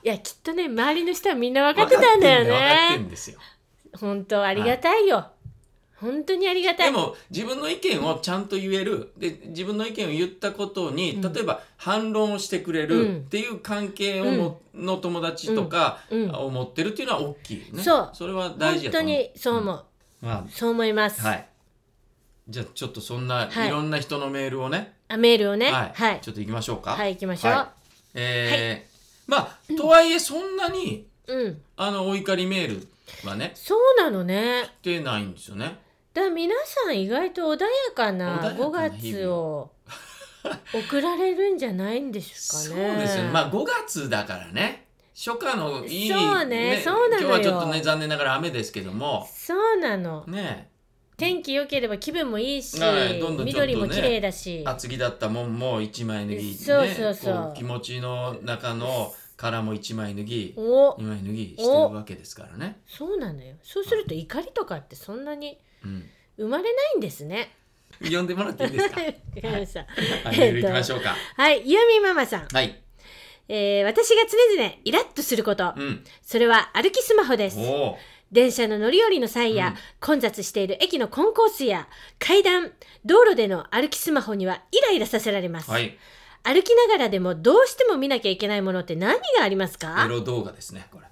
[0.03, 2.57] いやきっとね周りの人はみんな分かってたんだよ分か
[2.89, 3.39] ってんねですよ。
[3.99, 5.27] 本当ありがたいよ、
[5.95, 6.91] 本当にありがたい。
[6.91, 9.13] でも自分の意見をちゃんと言える。
[9.17, 11.33] で自分の意見を言ったことに、うん。
[11.33, 12.87] 例えば反論をしてくれうん。
[12.87, 16.23] るっていう関係をも、の友達とか、うん。
[16.23, 16.35] うん。
[16.35, 17.81] を持ってるっていうのは大きいね。
[17.81, 18.09] そう。
[18.13, 19.13] それは大事だと思う。
[19.13, 19.85] 本当にそう思う、
[20.21, 21.47] まそう思います、あはい。
[22.49, 23.67] じゃあちょっとそんな、はい。
[23.67, 24.95] い、ろんな人のメールをね。
[25.07, 25.71] あメールをね。
[25.71, 26.19] はい、はい。
[26.21, 26.91] ちょっと行きましょうか。
[26.91, 27.67] はい行きましょう、はい。
[28.15, 28.92] えー
[29.27, 31.61] まあとはいえそんなにうん。
[31.77, 32.87] あのお怒りメール
[33.27, 34.63] はねそうなのね。
[34.81, 35.79] 来てないんですよね。
[36.13, 39.13] だから皆さん意外と穏やかな穏やか5な日々。
[39.13, 39.71] 月を
[40.73, 42.85] 送られるんじゃないんですかね。
[42.91, 43.29] そうですよね。
[43.31, 44.85] まあ5月だからね。
[45.15, 47.27] 初夏のいいそうねそうなのよ。
[47.29, 49.27] 今日はちょっとね残念ながら雨ですけども。
[49.33, 50.23] そうなの。
[50.27, 50.69] ね
[51.23, 54.63] 天気良ければ気分もいいし、はいどんどんちょっとね緑も綺麗だし。
[54.65, 63.55] 厚着だったもんも1枚脱ぎ、ね、そうそうそうこ気持ちの中の殻も1枚脱ぎお2枚脱ぎしてるわけですからね、そうなのよ。
[63.63, 67.55] そうすると怒りとかってそんなにうん、生まれないんですね。
[68.01, 69.01] 呼んでもらっていいですか？
[69.01, 69.79] わかりました。
[69.81, 72.47] はいメール行きましょうかはい、ゆみママさん。
[72.47, 72.79] はい
[73.49, 75.73] えー私が常々イラッとすること。
[75.75, 77.59] うんそれは歩きスマホです。
[77.59, 77.97] おお
[78.33, 79.75] 電車の乗り降りの際や、うん。
[80.01, 81.87] 混雑している駅のコンコースや
[82.19, 82.71] 階段
[83.05, 85.97] 道路での歩きスマホにはイライラさせられます、はい。
[86.43, 91.05] 歩きながらでもどうしても見なきゃいけないものって何がありますエかロ動画ですねこれ。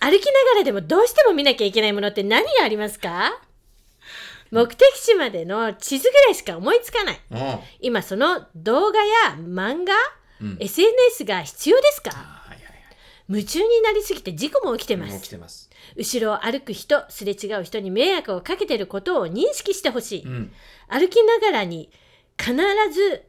[0.00, 3.40] 歩きながらでもどうしても見なきゃいけないものって何がありますか？
[4.50, 7.20] 目的地までの地図ぐらいしか思いつかない。
[7.30, 9.92] お今その動画や漫画、
[10.40, 10.56] うん。
[10.58, 12.58] SNS が必要ですあかはいはい
[13.28, 15.67] 夢中になりすぎて事故も起きてます
[15.98, 20.52] 後ろを歩く人すれ違う人に迷惑をかけていることを認識してほしい、うん。
[20.88, 21.90] 歩きながらに
[22.40, 22.54] 必
[22.92, 23.24] ず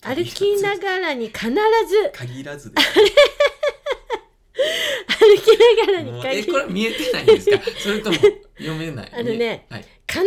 [0.00, 1.54] 歩きながらに必ず
[2.14, 2.72] 限らず。
[2.72, 2.88] です
[5.06, 7.60] 歩きながらに限ずえこれ見えてないんですか？
[7.78, 9.10] それとも読めない？
[9.12, 10.26] あのねはい、必ず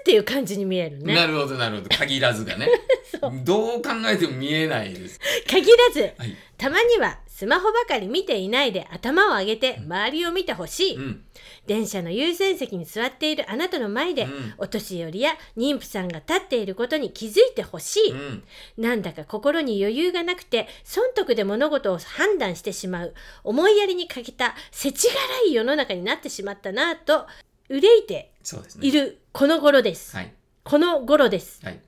[0.00, 1.14] っていう感じに見えるね。
[1.14, 1.88] なるほどなるほど。
[1.96, 2.68] 限らずがね。
[3.44, 5.18] どう考えても見えないです。
[5.46, 6.00] 限らず。
[6.18, 6.36] はい。
[6.56, 11.22] たまにはスマホばかり見ていないで頭を上げて周りを見てほしい、うん。
[11.68, 14.54] 電車の優先席に座っているあなたの前で、うん。
[14.58, 18.42] お年寄りや妊婦さんが立っていることに気づいてほしい、うん。
[18.76, 23.14] なんだか心に余裕がなくて損得で物事を判断してしまう。
[23.44, 25.16] 思いやりに欠けた世知辛
[25.48, 27.28] い世の中になってしまったなぁと
[27.68, 28.32] 憂いて
[28.80, 30.34] いるこの頃です、はい。
[30.64, 31.64] この頃です。
[31.64, 31.78] はい。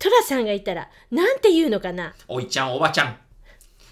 [0.00, 2.12] トラさんがいたらなんて言うのかな？
[2.26, 3.16] おいちゃんおばちゃん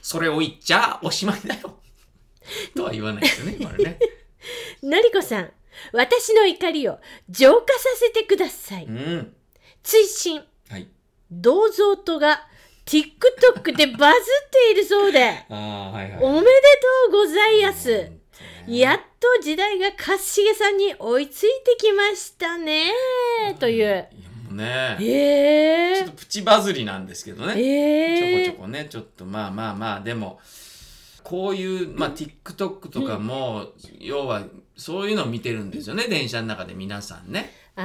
[0.03, 1.79] それを言っちゃおしまいだよ。
[2.77, 3.99] とは言わないですよねこれね。
[4.83, 5.53] のりこさん
[5.93, 6.99] 私の怒りを
[7.31, 8.85] 浄化させてください。
[8.85, 9.37] うん。
[9.83, 10.45] 追伸。
[10.69, 10.89] はい。
[11.31, 12.47] 銅像とが
[12.85, 15.47] TikTok でバズっているそうで。
[15.49, 16.25] ああはいはい。
[16.25, 16.47] おめで
[17.09, 17.91] とうございます。
[17.91, 18.23] うん
[18.67, 22.93] やっと時代が勝重さんに追いついてきましたね
[23.59, 24.09] という。
[24.53, 24.97] ね。
[25.01, 25.97] えー。
[25.97, 28.45] ちょっとプチバズりなんですけどね、えー。
[28.45, 28.87] ちょこちょこね。
[28.89, 30.01] ちょっとまあまあまあ。
[30.01, 30.41] でも
[31.23, 34.43] こういう、まあ、TikTok とかも、要は
[34.77, 36.09] そういうのを見てるんですよね。
[36.09, 37.53] 電車の中で皆さんね。
[37.77, 37.81] あ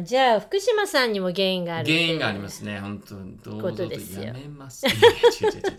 [0.00, 0.02] ー。
[0.02, 2.78] じゃあ福島さんにも原因がある原因がありますね。
[2.78, 3.14] 本当
[3.50, 5.76] どうこぞとやめますいやいや違う違う違う違う違う。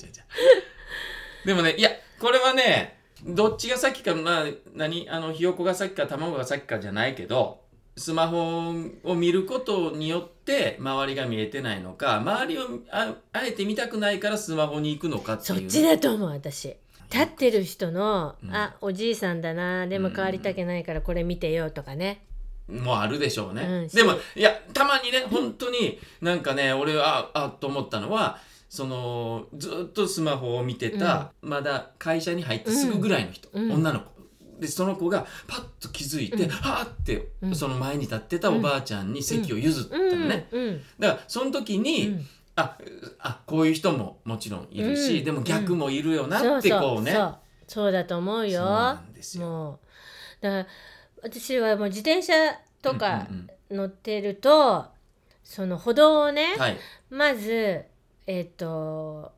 [1.46, 5.08] でもねいやこれはねどっちが先かまあ何？
[5.10, 7.62] あのひよこが先か卵が先かじゃないけど
[7.98, 16.76] スマホを見ることによって周りが見えてないのか周りをああえて見たくないからスマホに行くのかっていうそっちだと思う私。
[17.12, 18.56] 立ってる人の、うん。
[18.56, 22.22] あおじいさんだなでも変わりたくないからこれ見てよとかね、
[22.70, 23.88] もあるでしょうね、うん。
[23.88, 33.72] でもいやたまにね本当になんかね俺はあと思ったのはそのずっとスマホを見てた、まだ会社に入ってすぐぐらいの人、うん。
[33.72, 34.17] 女の子
[34.60, 36.50] でその子がパッと気づいて、うん。
[36.50, 37.56] はーって、うん。
[37.56, 42.26] その前に立ってたおばあちゃんに席を譲ったのね、うんうんだからその時に、うん。
[42.56, 42.76] あ
[43.20, 45.26] あこういう人ももちろんいるし、うん。
[45.26, 47.38] でも逆もいるよなってこうね、そう。
[47.68, 48.62] そうだと思うよ。
[48.62, 49.46] そうなんですよ。
[49.46, 49.80] もう。
[50.42, 50.68] だから
[51.24, 52.34] 私はもう自転車
[52.82, 53.50] とかうん。
[53.70, 54.86] 乗ってると、
[55.44, 56.78] その歩道をね、はい。
[57.10, 57.84] まず
[58.28, 59.32] えっ、と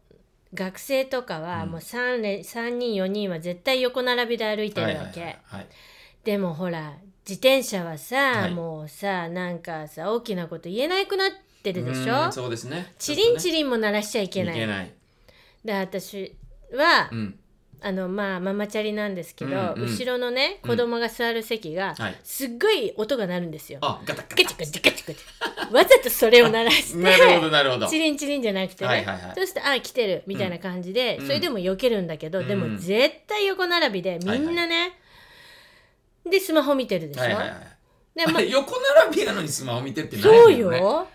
[0.54, 1.72] 学生とかはうん。
[1.72, 5.38] もう 3, れ3人4人は絶対横並びで歩いてるわけ、
[6.24, 6.94] でもほら
[7.28, 8.52] 自転車はさ、はい。
[8.52, 11.32] もうさなんかさ大きなこと言えなくなっ
[11.64, 12.26] てるでしょ？
[12.26, 12.94] うんそうですね。
[12.98, 14.56] チリンチリリンも鳴らしちゃいけない。
[14.56, 14.94] いけない、
[15.64, 16.36] で私
[16.74, 17.40] は、うん
[17.82, 19.90] あのまあママチャリなんですけど、うんうん。
[19.90, 22.20] 後ろのね子供が座る席が、はい。
[22.24, 23.80] すっごい音が鳴るんですよ。
[23.82, 25.74] あガタガタガチャガチャガチャガチャ。
[25.74, 27.88] わざとそれを鳴らしてなるほどなるほど。
[27.88, 29.34] チリンチリンじゃなくてね、はいはいはい。
[29.36, 31.26] そうするとあ来てるみたいな感じで、うん。
[31.28, 32.48] それでも避けるんだけど、うん。
[32.48, 34.98] でも絶対横並びでみんなね、
[36.30, 37.80] でスマホ見てるでしょ、はいはいはい
[38.16, 38.74] でまあれ横
[39.06, 41.08] 並びやのにスマホ見てるってないそうよ。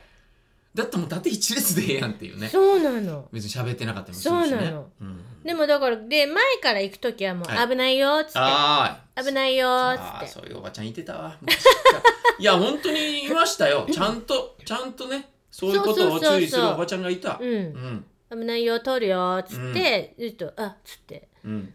[0.74, 2.48] だってもう縦一列でええやんっていうね。
[2.48, 3.28] そうなの。
[3.32, 4.50] 別に喋ってなかったりもするしね。
[4.50, 4.86] そうなの。
[5.02, 9.24] うん、でもだからで前から行く時はもはう危ないよっつって、あー。
[9.24, 10.26] 危ないよーっあーつって。
[10.26, 11.62] そういうおばちゃんいてたわ昔。
[11.64, 12.02] から
[12.38, 13.86] いや本当にいましたよ。
[13.90, 17.38] ちゃんとちゃんとねそういうことを注意するおばちゃんがいた。
[17.40, 17.62] ううん。
[17.62, 21.28] ん危ないよ通るよっつって、ずっとあっつって。
[21.44, 21.74] うん。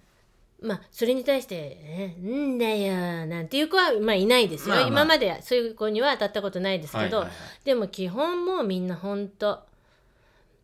[0.61, 4.89] まあそれに対して「えんだよ」なんていう子はまあいないですよ、まあまあ。
[4.89, 7.65] 今まではそういう子には当たったことないですけど、はいはいはい。
[7.65, 9.61] でも基本もうみんなほんと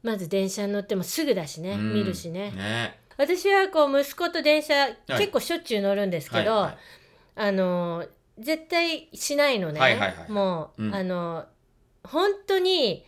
[0.05, 1.93] まず電車に乗ってもすぐだしね、うん。
[1.95, 2.51] 見るしね。
[2.51, 2.99] ね。
[3.17, 4.97] 私はこう息子と電車、い。
[5.07, 6.77] 結構しょっちゅう乗るんですけど、はいはい。
[7.47, 10.95] あのー絶対しないのね、はいはいはいもう、うん。
[10.95, 11.45] あのー
[12.07, 13.03] 本当に、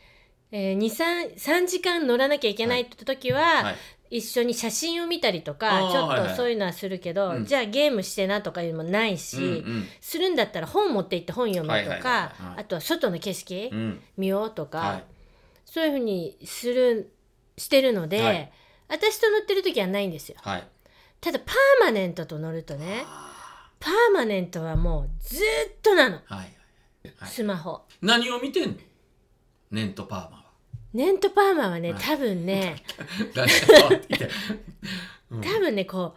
[0.52, 3.76] えー、23時間乗らなきゃいけないって時は、はい。
[4.10, 7.46] 一緒に写真を見たりとあかちょっとそういうのはするけど、うん。
[7.46, 9.48] じゃあゲームしてなとかいうのもないし、うんう
[9.80, 9.88] ん。
[10.02, 12.62] するんだったら本持って行って本読むはいはいはいとかはい。
[12.62, 14.02] あとは外の景色うん。
[14.16, 15.04] 見ようとか、はい
[15.70, 17.14] そういうふうにする
[17.58, 18.52] してるので、はい。
[18.88, 20.38] 私と乗ってる時はないんですよ。
[20.42, 20.68] はい。
[21.20, 23.04] ただパーマネントと乗るとね
[23.80, 25.42] パーマネントはもうずっ
[25.84, 26.16] となの。
[26.16, 26.38] はい。
[26.38, 26.48] はい。
[27.18, 27.82] はいスマホ。
[28.02, 28.76] 何を見てんの？
[29.72, 30.46] ネントパーマは。
[30.94, 32.02] ネントパーマはねはい。
[32.02, 32.82] 多分ね
[35.30, 36.16] 多分ねこ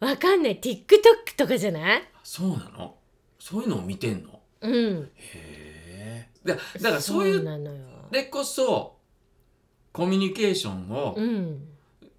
[0.00, 0.60] うわかんない。
[0.60, 2.02] TikTok とかじゃない？
[2.22, 2.96] そうなの？
[3.38, 4.40] そういうのを見てんの？
[4.60, 5.10] うん。
[5.16, 7.42] へえだだからそういう
[8.10, 8.24] なのよ。
[8.24, 8.96] でこそ
[9.92, 11.64] コミュニケーションをうん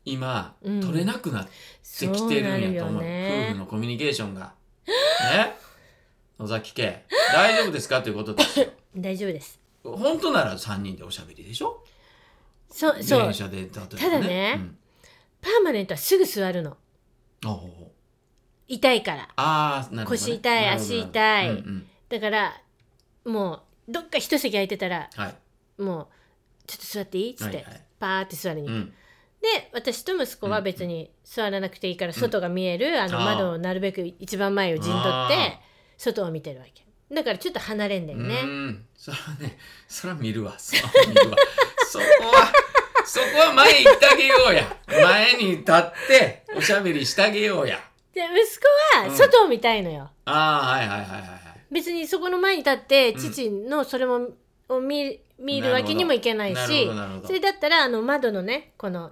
[0.06, 0.82] 今、うん。
[0.82, 1.52] 取れなくなって
[1.84, 3.47] そうきてるなんやと思う、ね。
[3.49, 4.54] 夫婦のコミュニケーションが。
[4.88, 5.56] ね？
[6.39, 7.06] 野崎家。
[7.34, 8.02] 大丈夫ですか？
[8.02, 8.67] ということですよ。
[8.97, 9.60] 大丈夫です。
[9.84, 11.84] 本当なら3人でおしゃべりでしょ？
[12.71, 13.21] そうそう。
[13.23, 13.88] 電車で例えばね。
[13.99, 14.62] ただね
[15.41, 16.78] パーマネントはすぐ座るの。
[17.43, 17.91] うん、おう。
[18.67, 19.30] 痛いから。
[19.36, 20.86] ああなるほど、ね、腰痛いなるほど。
[20.86, 21.49] 足痛い。
[21.49, 21.88] うんうん。
[22.10, 22.62] だから
[23.25, 25.36] もうどっか一席空いてたらはい
[25.79, 26.07] もう
[26.67, 27.31] ちょっと座っていい？
[27.31, 27.81] っつって、はいはい。
[27.99, 28.93] パーって座りに行く、うん。
[29.41, 35.59] で私と息子は別に座らなくていいから外が見える、あの窓をなるべく一番前を陣取って
[35.97, 36.83] 外を見てるわけ。
[37.13, 38.85] だからちょっと離れんだようねん。
[38.95, 40.53] それはねそれは見るわ。
[40.59, 41.37] それは見るわ。
[41.89, 42.51] そこは
[43.05, 44.77] そこは前行ってあげようや。
[44.87, 45.75] 前に立っ
[46.07, 47.79] ておしゃべりしてあげようや。
[48.13, 50.31] で息子は外を見たいのよ、あ
[50.63, 51.39] あはいはいはいはいはい。
[51.71, 54.29] 別にそこの前に立って父のそれも
[54.67, 56.89] を見見るわけにもいけないし
[57.25, 59.12] それだったらあの窓のねこの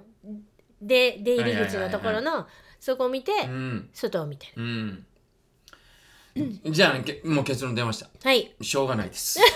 [0.82, 2.48] で出入り口のところの
[2.80, 3.90] そこを見てうん。
[3.94, 5.06] 外を見てる、うん。
[6.72, 8.10] じゃあけもう結論出ました。
[8.24, 8.56] はい。
[8.62, 9.40] しょうがないです。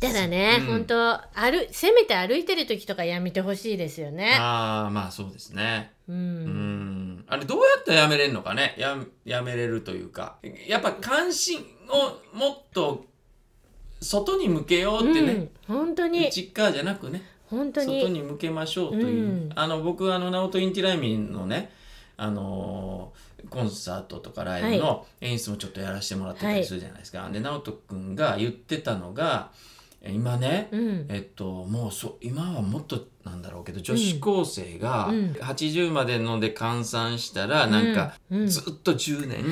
[0.00, 0.66] ただね、うん。
[0.66, 4.36] 本当歩せめて歩いてる時とかやめてほしいですよね。
[4.38, 5.92] ああまあそうですね。
[6.08, 7.24] うん、うん。
[7.26, 8.74] あれどうやったらやめれるのかね。
[8.78, 10.38] ややめれるというか。
[10.66, 13.04] やっぱ関心をもっと
[14.00, 15.32] 外に向けようってね、
[15.68, 16.26] うん、本当に。
[16.26, 17.22] 内っ側じゃなくね。
[17.50, 18.00] 本当に。
[18.00, 19.52] 外に向けましょうという、うん。
[19.54, 21.70] あの僕あのナオト・インティライミのね
[22.16, 27.28] あのーコンサートとかライブの演出もちょっとやらせてもらってたりするじゃないですか。
[27.30, 29.73] で直人君が言ってたのがえ
[30.10, 31.06] 今ね、うん。
[31.08, 35.32] えっともうそ今はもっとなんだろうけど女子高生がうん。
[35.32, 38.14] 80までので換算したらなんか
[38.46, 39.44] ずっと10年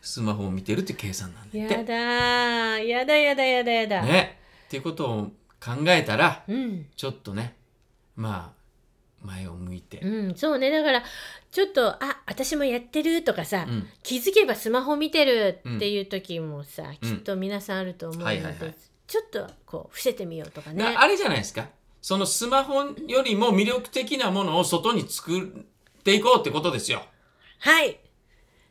[0.00, 1.58] スマホを見てるって計算なんだって。
[1.58, 2.86] やだー。
[2.86, 4.38] やだやだやだやだ、ね。
[4.66, 5.22] っていうことを
[5.60, 6.86] 考えたらうん。
[6.96, 7.56] ちょっとね
[8.16, 8.58] まあ
[9.26, 10.70] 前を向いて、うん、そうね。
[10.70, 11.02] だから
[11.50, 13.86] ちょっとあ私もやってるとかさ、うん。
[14.02, 17.10] 気づけばスマホ見てるっていう時もさ、うん。
[17.10, 18.74] きっと皆さんあると思うので、
[19.08, 21.66] ちょっとこう伏せてみようとかねなあれじゃないですか？
[22.00, 27.02] そのスマホよりも魅力的なものを外に作っていこうってことですよ。
[27.60, 27.98] はい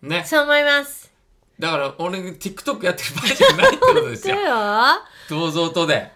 [0.01, 0.23] ね。
[0.25, 1.11] そう思います
[1.59, 4.39] だから俺 TikTok やってる場合じゃないってことですだよ。
[4.47, 6.11] よ銅像とで。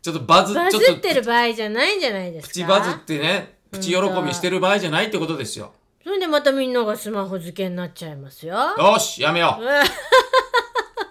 [0.00, 5.72] ちょっとバズバズちょっとってる場合じゃないんじゃないですかプチバズってね、プチ喜びしてる場合じゃないってことですよ。
[6.04, 9.70] それでまたみんながスマホ漬けになっちゃいますよよし、やめようんう。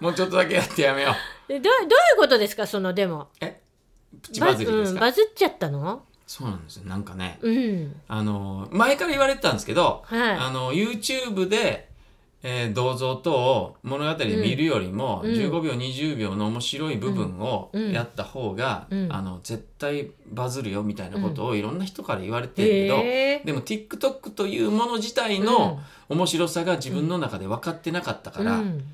[0.00, 1.14] もうちょっとだけやってやめよう。
[1.48, 2.66] でどどういうことですか？
[2.66, 3.28] そのでも。
[3.40, 3.60] え
[4.22, 6.02] プチバズりですうん、かバズっちゃったの？
[6.26, 6.84] そうなんですよ。
[6.84, 7.96] なんかね、うん。
[8.06, 10.36] あの、前から言われてたんですけど、はい。
[10.36, 11.88] あの YouTube で、
[12.42, 15.32] えー銅像とを物語で見るよりも、うん。
[15.32, 17.92] 15秒20秒の面白い部分をうん。
[17.92, 19.08] やった方が、うん。
[19.12, 25.80] あの絶対バズるよみたいなことをいろんな人から言われてるけど、へえでも TikTok というもの自体の
[26.10, 28.84] 面白さが自分の中で分かってなかったから、うん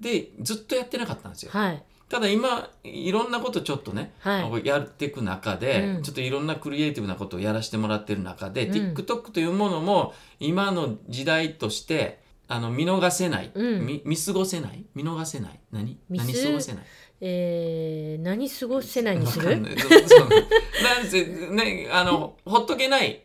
[0.00, 1.50] でずっとやってなかったんですよ。
[1.52, 1.82] はい。
[2.08, 4.66] ただ今いろんなことちょっとね、はい。
[4.66, 6.02] やっていく中で、うん。
[6.02, 8.94] ちょっといろんなクリエイティブなことをやらせてもらってる中で、うん。
[8.94, 13.84] TikTok というものも今の時代としてあの見逃せない、うん。
[13.84, 14.86] 見見過ごせない？
[14.94, 15.60] 見逃せない？
[15.70, 15.98] 何？
[16.08, 16.84] 何過ごせない？
[17.20, 19.60] えー、何過ごせないにする？
[19.60, 23.22] なんせねあのほっとけない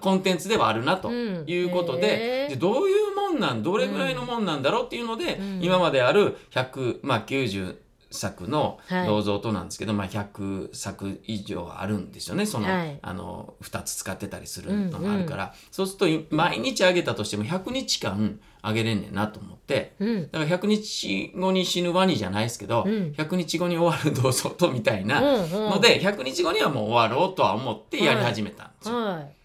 [0.00, 1.44] コンテンツではあるなとうん。
[1.46, 5.60] いうことへで、ーでどういうもんなんどれぐらいのもんなんだろうっていうので、うん。
[5.62, 7.76] 今まである100、まあ、90
[8.08, 9.06] 作のはい。
[9.06, 12.46] 銅像となんですけど、まあ、100作以上あるんですよね。
[12.46, 12.98] その,、はい。
[13.02, 19.94] あの2つ使ってたりするのがあるから、そうするとい毎日あげたとしても100日間あげれんねんなと思って。
[19.98, 20.22] うん。
[20.30, 23.12] だから100日後に死ぬワニじゃないですけど、うん。
[23.16, 25.50] 100日後に終わる銅像とみたいなうんうん。
[25.70, 28.96] ので、100日後にはもう終わろうとは思ってやり始めたんですよ。
[29.04, 29.35] はい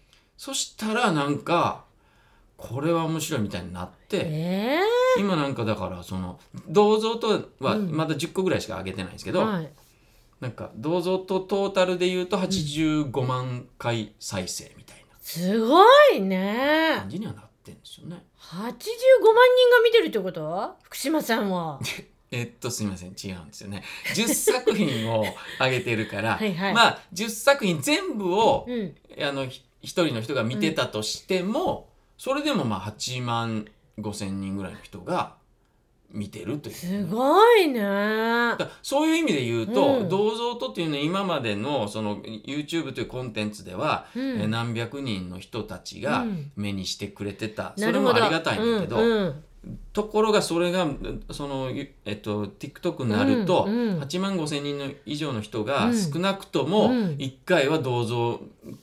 [0.44, 1.84] そしたらなんか
[2.56, 4.80] これは面白いみたいになってえ
[5.16, 7.96] 今なんかだからその銅像とはうん。
[7.96, 9.70] まだ10個ぐらいしか上げてないんですけど、ーはい。
[10.40, 15.16] なんか銅像とトータルで言うと85万回再生みたいな。
[15.20, 16.96] すごいね。
[16.98, 18.16] 感じにはなってんですよね。
[18.40, 20.74] 85万人が見てるってこと？
[20.82, 21.78] 福島さんは。
[22.32, 23.84] えっとすみません違うんですよね。
[24.16, 25.24] 10作品を
[25.60, 26.74] 上げてるから はいはい。
[26.74, 28.96] まあ10作品全部をうん。
[29.22, 33.66] あのひ一人の人が見てたとしても、それでもまあ8万
[33.98, 35.34] 5千人ぐらいの人が
[36.10, 37.80] 見てるという、すごいね。
[37.80, 40.08] だそういう意味で言うと、うん。
[40.08, 44.42] 銅像とっていうのは今までのその YouTube というコンテンツでは、うん。
[44.42, 46.52] え何百人の人たちがうん。
[46.56, 49.44] 目にしてくれてた、それもありがたいんだけど、うんうん
[49.92, 50.88] ところがそれが
[51.30, 54.00] その、ゆえっと、TikTok になると、うんうん。
[54.00, 55.96] 8万5千人の以上の人がうん。
[55.96, 56.92] 少なくともうん。
[57.18, 58.40] 1回は銅像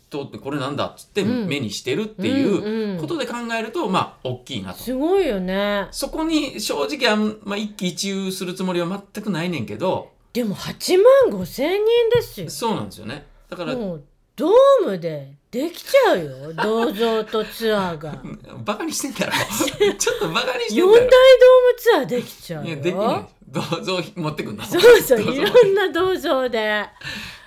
[0.09, 1.47] とこれなんだっつってうん。
[1.47, 4.79] 目にしてるってうんいううんことで考えるとまあ大きいなと。
[4.79, 5.87] すごいよね。
[5.91, 10.97] そこに正直あん、まあ、一喜一憂するつもりは全くないねんけどでも8
[11.29, 12.49] 万5千人ですよ。
[12.49, 13.25] そうなんですよね。
[13.49, 14.03] だからもう
[14.35, 14.51] ドー
[14.85, 18.21] ムでできちゃうよ銅像とツアーが。
[18.63, 19.31] バカにしてんだろ。
[19.97, 21.05] ちょっとバカにして四んだろ。
[21.05, 22.67] 大ドームツアーできちゃうよ。
[22.67, 26.85] いやできない銅像持ってくんなそうそういろんな銅像で。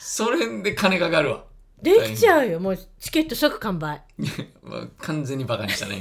[0.01, 1.45] それで金かかるわ。
[1.81, 4.03] できちゃうよもうチケット即完売。
[4.63, 6.01] まあ完全にバカにしたね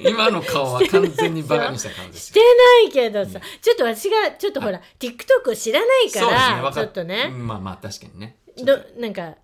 [0.00, 0.10] 今。
[0.10, 2.44] 今の顔は完全にバカにした顔ですしてよ
[2.84, 8.36] ないけどさ、ちょっと私がちょっとほら TikTok 知らないから、わかちょっとね、まあまあ確かにね。
[8.56, 9.34] どなんか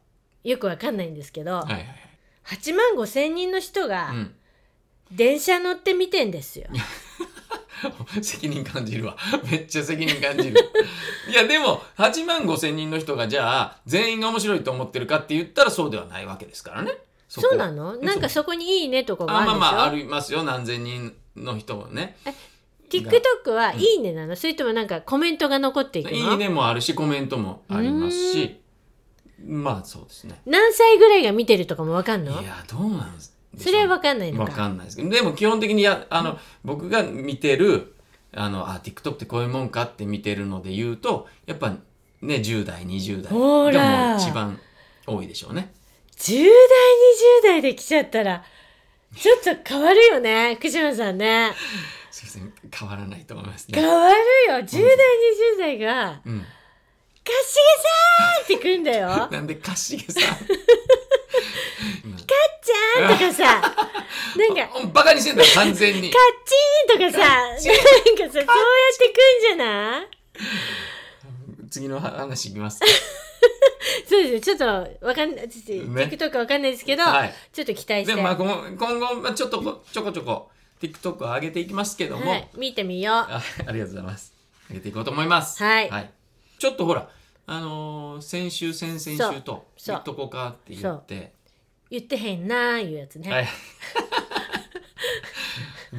[0.44, 1.86] よくわかんないんですけど、はいはいはい。
[2.46, 4.34] 8万5千人の人がうん。
[5.12, 6.66] 電車乗って見てんですよ。
[8.22, 9.16] 責任感じるわ。
[9.50, 10.56] めっちゃ責任感じる。
[11.30, 16.92] いやでも8万5千人の人がじゃあ全員が面白いと思ってるかって言ったらそうではないわけですからね。
[17.28, 17.48] そこ。
[17.48, 17.96] そうなの？
[17.96, 20.42] なんかそこにいいねとかがああるんでしょ、まあまあありますよ。
[20.42, 22.16] 何千人の人もね。
[22.90, 26.16] TikTok はいいねなの、それともなんかコメントが残っていくの？
[26.32, 28.60] いいねもあるしコメントもありますし
[29.46, 30.40] まあそうですね。
[30.46, 32.40] 何歳ぐらいが見てるとかもわかんの？
[32.40, 35.08] いやどうなんでしょそれは分かんないのわかかんないですけど。
[35.10, 37.94] でも基本的にやあの、僕が見てる
[38.32, 41.78] あのあ TikTok ってこういうもんかって見てるので言うとやっぱね
[42.36, 43.66] 10代20代がも
[44.16, 44.58] う一番
[45.06, 45.72] 多いでしょうね。
[46.16, 46.50] 10代20
[47.44, 48.42] 代で来ちゃったら
[49.16, 51.52] ちょっと変わるよね 福島さんね。
[52.10, 52.52] すいません。
[52.72, 54.14] 変わらないと思います変ねわる
[54.48, 54.54] よ。
[54.56, 54.96] 10代
[55.56, 56.53] 20代がうん「かしげ
[57.32, 60.22] さん!」って来んだよ「か っなんでかしげさん？
[60.22, 63.74] ちゃん!」とかさ。
[64.36, 66.10] なんかうんバカにしてんだよ完全に。
[66.10, 67.76] カッチーンとかさ、なんかさ、そうやっ
[68.26, 68.32] て
[69.08, 70.08] 来んじゃない？
[71.70, 72.80] 次の話いきます。
[74.08, 74.66] そうですね、ちょっと
[75.06, 75.48] わかんない、ね。
[75.48, 77.34] TikTok わかんないですけど、はい。
[77.52, 80.50] ちょっと期待して、でまあ今後今後まあちょっとこちょこちょこ
[80.82, 83.16] TikTok を上げていきますけども、はい、見てみよう。
[83.16, 84.32] あありがとうございます。
[84.70, 85.62] 上げていこうと思います。
[85.62, 86.10] はい
[86.58, 87.08] ちょっとほら、
[87.46, 91.32] あのー先週、先々週とそう言っとこうかって言って、
[91.90, 93.30] 言ってへんなーいうやつね。
[93.30, 93.48] はい。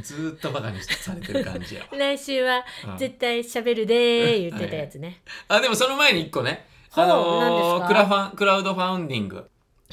[0.01, 1.87] ずーっとバカにされてる感じやわ。
[1.97, 5.21] 来週はうん絶対喋るでー言ってたやつね。
[5.47, 7.85] あ、でもその前に一個ね、ほうあの何ですか？
[7.85, 9.45] ークラファンクラウドファウンディング、はい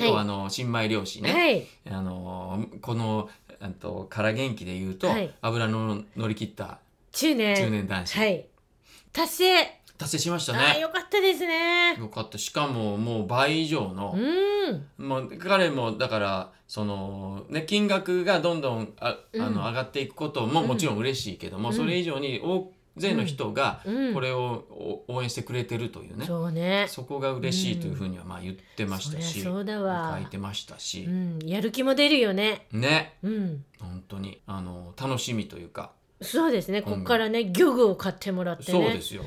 [0.08, 1.66] 要はあの新米漁師ね、はい。
[1.94, 3.28] あのーこの
[3.60, 6.78] あとから元気で言うと、はい油の乗り切った
[7.12, 7.54] 中年。
[7.54, 8.46] 中年男子、はい。
[9.12, 9.81] 達成。
[10.02, 10.80] 達成しましたあーね。
[10.80, 11.96] よかったですね。
[11.96, 15.08] よかったしかももう倍以上のう、ーん。
[15.08, 24.14] もう彼もだからそのね金額がどんどんああの、うん上がっていくことももちろん嬉しいけども、うんそれ以上に大勢の人がうん。
[24.14, 24.64] これを
[25.08, 26.86] お応援してくれてるというね、そうね。
[26.88, 31.38] そこが嬉しいというふうにはまあ言ってましたし、そりゃそうだわ書いてましたしう、ん。
[31.46, 32.66] やる気も出るよね。
[32.72, 33.64] ねうん。
[33.80, 36.78] 本当にあの楽しみというか、そうですね。
[36.78, 38.78] うんこっからね、漁具を買ってもらってね。
[38.78, 39.24] そうですよ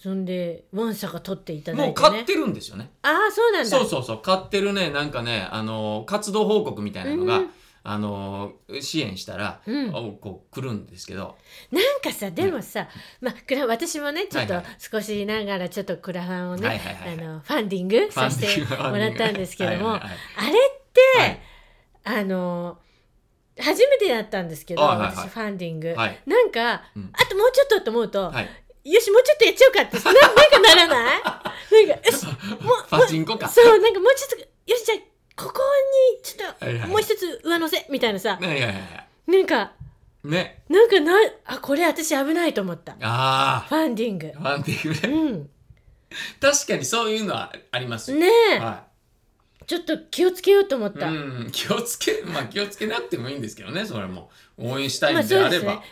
[0.00, 2.08] そんで、ワンサが取っていただもいうてね。
[2.08, 2.90] 買ってるんですよね。
[3.02, 3.68] ああ、そうなんだ。
[3.68, 4.22] そうそうそう。
[4.22, 7.50] 買ってるねなんかねあの活動報告みたいなのが、うん
[7.84, 9.94] あの支援したら、うん。
[9.94, 11.38] おこう来るんですけど。
[11.72, 12.86] なんかさ、でもさ、
[13.22, 20.52] まあ、クラ私もね、ちょっと少しながらちょっとクラファンをね、あのファンディングさせてもらったんですけども、 あれっ
[20.92, 21.40] て、はい。
[22.04, 22.78] あの
[23.58, 25.16] 初めてやったんですけど、はいはいはい。
[25.16, 26.20] 私ファンディング、はい。
[26.26, 27.10] なんか、うん。
[27.14, 28.48] あともうちょっとと思うと、はい
[28.84, 29.96] よしもうちょっとやっちゃおうかって。
[29.98, 31.22] ななんかならない？
[31.88, 32.26] なんかよし
[32.88, 33.48] パチンコか。
[33.48, 34.36] そうなんかもうちょっと
[34.72, 34.98] よしじゃあ
[35.42, 35.60] ここ
[36.16, 36.88] にちょっと、はいはい。
[36.88, 38.38] もう一つ上乗せみたいなさ。
[38.40, 39.72] はいはいはいはなんか
[40.24, 40.62] いね。
[40.68, 41.12] なんかな
[41.46, 42.96] あこれ私危ないと思った。
[43.00, 44.32] あファンディング。
[44.36, 45.30] あファンディングね。
[45.30, 45.50] うん。
[46.40, 48.84] 確かにそういうのはありますよ、ねえ、は
[49.66, 54.30] ちょっと気をつけようと思っい、た、うん気をつけまあ気をつけなくてもいいんですけどねそれも。
[54.56, 55.82] 応援したいまあんであれば、そう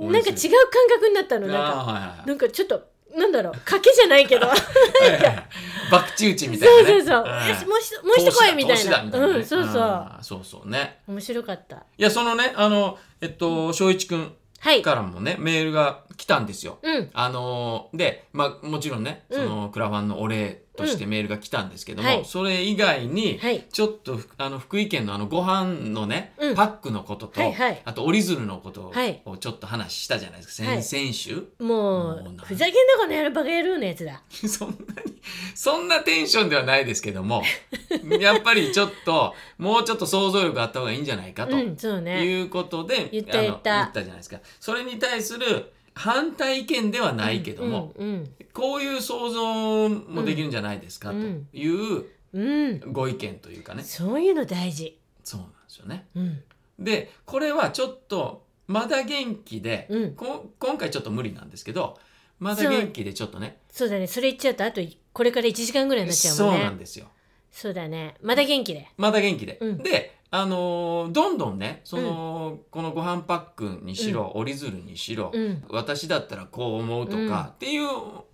[0.00, 1.62] なんか違う感覚になったのなんか。
[1.84, 2.82] はいはいなんかちょっと
[3.16, 4.46] なんだろう賭けじゃないけど。
[4.48, 5.20] はいはい。
[5.20, 5.46] はい
[5.90, 9.02] 博打打ちみたいな、ね、そうそうそう、はいよしもう一もう一声みたいな。
[9.02, 10.08] ね、うんそうそう。
[10.22, 11.00] そうそうね。
[11.06, 11.76] 面白かった。
[11.76, 14.82] いやそのねあのえっと翔一くんはい。
[14.82, 16.78] からもねメールが来たんですよ。
[16.82, 17.10] うん。
[17.12, 19.42] あのーで、まあ、もちろんね、うん。
[19.42, 22.24] そのクラファンのお礼としてメールが来たんですけども、はい。
[22.24, 23.66] それ以外に、はい。
[23.72, 26.54] ちょっとふあの福井県のあのご飯のね、うん。
[26.54, 27.82] パックのことと、はいはい。
[27.84, 29.22] あと折り鶴のことはい。
[29.24, 30.82] をちょっと話したじゃないですか、はい。
[30.82, 31.48] 先々週。
[31.58, 34.22] ももうふざけんなこのやるバカ野郎のやつだ。
[34.30, 35.14] そんなに
[35.54, 37.42] そんなテンションではないですけども
[38.20, 42.24] やっぱりちょっともうちょっと想像力あった方がいいんじゃないかとうんそうね。
[42.24, 43.38] いうことで、言った。
[43.38, 44.38] あの言った言ったじゃないですか。
[44.60, 51.48] それに対する反対意見ではないけども、うんうんこういう想像もできるんじゃないですかとうん。
[51.52, 54.96] いううん、ご意見というかね、そういうの大事。
[55.24, 56.06] そうなんですよね。
[56.14, 56.42] うん。
[56.78, 61.98] でこれはちょっとまだ元気で、今回ちょっと無理なんですけど
[62.38, 63.58] まだ元気でちょっとね。
[63.70, 64.06] そうだね。
[64.06, 64.80] それ言っちゃうとあと
[65.12, 66.60] これから1時間ぐらいになっちゃうそもんね。
[66.60, 67.06] うなんですよ。
[67.50, 68.14] そうだね。
[68.22, 68.88] まだ元気で。
[68.96, 69.58] まだ元気で。
[69.60, 69.78] うん。
[69.78, 75.62] であのーどんどんねその、このご飯パックにしろ、折り鶴にしろ、うん。
[75.70, 77.40] 私だったらこう思うとか、うん。
[77.42, 77.86] っていう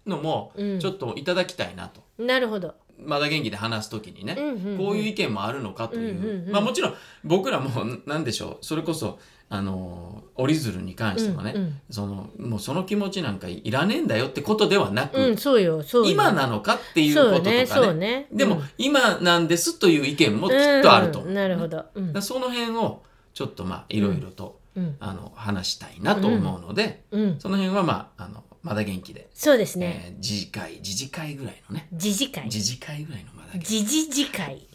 [0.06, 0.80] のもうん。
[0.80, 2.74] ちょっといただきたいなと、なるほど、
[3.04, 4.34] まだ元気で話す時にね、
[4.78, 6.10] こういう意見もあるのかとい
[6.48, 6.94] う,、まあもちろん
[7.24, 7.70] 僕らも
[8.06, 16.10] 何でしょうそれこそあのー折り鶴に関してもね、うんうんそのもうその気持ちなんかいらねえんだよってことではなく、うん、そうよそうよ。
[16.10, 17.66] 今なのかっていうこととかね。
[17.66, 18.62] ねねでも、うん。
[18.78, 21.28] 今なんですという意見もきっとあると、う。
[21.28, 21.84] んなるほど、
[22.20, 23.02] その辺を
[23.34, 24.96] ちょっとまあいろいろと、うん。
[25.00, 31.88] あの話したいなと思うので、うん、その辺はまああのまだ元気で、そうですね、えー、次回次次回ぐらいのね。
[31.92, 33.74] 自治会次次回ぐらいのまだ元気。
[33.80, 34.66] 自治次会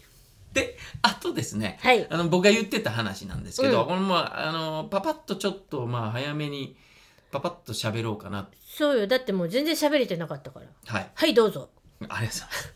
[0.53, 2.07] であとですねはい。
[2.09, 3.87] あの僕が言ってた話なんですけど、うん。
[3.87, 6.75] これもあのパパッとちょっとまあ早めに
[7.31, 9.07] パパッと喋ろうかなそうよ。
[9.07, 10.65] だってもう全然喋れてなかったから。
[10.85, 11.11] はい。
[11.13, 11.69] はいどうぞ。
[12.07, 12.73] ありがとうございます。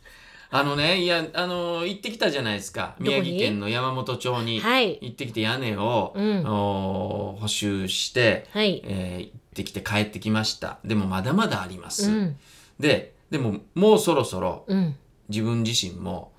[0.52, 2.96] あのねいやあの行ってきたじゃないですか。
[3.00, 5.00] 宮城県の山本町にはい。
[5.02, 6.46] 行ってきて屋根を、うん。
[6.46, 8.82] お補修して、はい。
[8.86, 10.80] えー行ってきて帰ってきました。
[10.86, 12.38] でもまだまだあります、うん。
[12.80, 14.96] ででももうそろそろうん。
[15.28, 16.32] 自分自身も、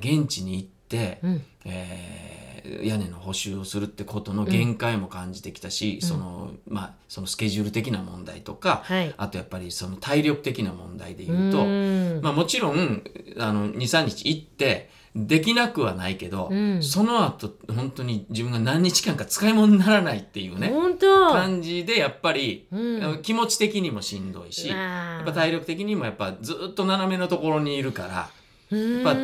[0.00, 1.42] 現地に行って、うん。
[1.64, 2.43] えー
[2.82, 6.08] 屋根の補修をするってことの限界も感じてきたし、うん。
[6.08, 9.14] そのまあそのスケジュール的な問題とか、はい。
[9.16, 12.20] あとやっぱりその体力的な問題でう言うと、ん。
[12.22, 13.02] まあ、もちろん
[13.38, 16.82] あの23日行ってできなくはないけど、うん。
[16.82, 23.22] その後本当に自分が何日間か使い物にならないっていうね感じでやっぱり、うん。
[23.22, 28.30] 気持ち的にもしんどいし、ややっぱ体力的にもやっぱずっと斜めのところにいるから
[28.70, 29.14] ぱ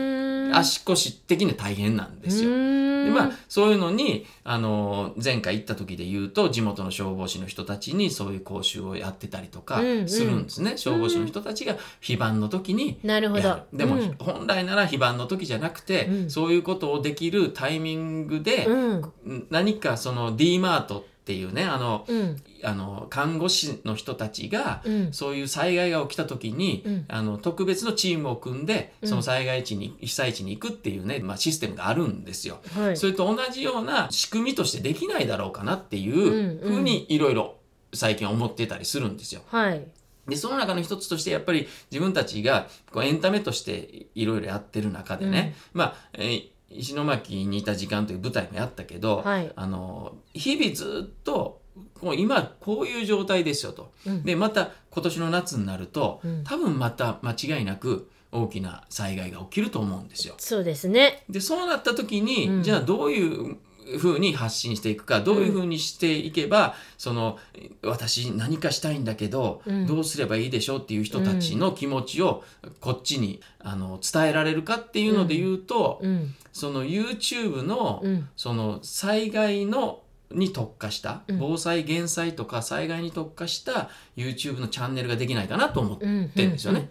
[0.53, 2.51] 足腰的には大変なんですよ。
[2.51, 10.09] でまあ、そういうのに、あの前回行った時で言うと地元の消防士の人たちにそういう講習をやってたりとかうんうん。
[10.09, 13.67] するんですね、消防士の人たちが非番の時になるほど。
[13.73, 14.17] でも、うん。
[14.19, 16.31] 本来なら非番の時じゃなくて、うん。
[16.31, 19.47] そういうことをできるタイミングで、うん。
[19.51, 22.37] 何かその D マートっていうねあのうん。
[22.63, 25.13] あの看護師の人たちが、うん。
[25.13, 27.05] そういう災害が起きた時に、うん。
[27.09, 29.09] あの特別のチームを組んでうん。
[29.09, 32.61] その災害地に、被災地に行くっていうね、まあ、システムがあるんですよ。
[32.75, 32.97] はい。
[32.97, 37.57] それと同じような仕組みとしてできないだろうかなっていううんふうにいろいろ
[37.95, 39.43] 最近思ってたりするんですよ。
[39.47, 39.87] はい。
[40.29, 49.53] でその中の一つとしてやっぱり自分たちがこうエンタメとしていろいろやってる中でね、まあ、えー石巻にいた時間という舞台もやったけど、はい。
[49.55, 51.61] あの日々ずっと
[52.01, 53.93] こう今こういう状態ですよと。
[54.07, 54.23] うん。
[54.23, 56.45] でまた今年の夏になると、うん。
[56.45, 60.35] 多分また間違いなく大きな災害が起きると思うんですよ。
[60.39, 61.25] そうですね。
[61.29, 62.63] でそうなった時に、うん。
[62.63, 63.57] じゃあどういう
[63.99, 67.39] ふうに発信していくかどういうふうにしていけば、その
[67.83, 69.87] 私何かしたいんだけど、うん。
[69.87, 72.45] どうすればいいでしょうっていう人たちの気持ちを
[72.81, 76.35] こっちにあの伝えられるかっていうので言うと、うん。
[76.53, 78.29] その YouTube の、うん。
[78.37, 80.03] その災害の
[80.33, 81.39] に特化した、うん。
[81.39, 86.91] 防災減災とか災害に特化した YouTube のチャンネルができないかなと思って、うんですよね。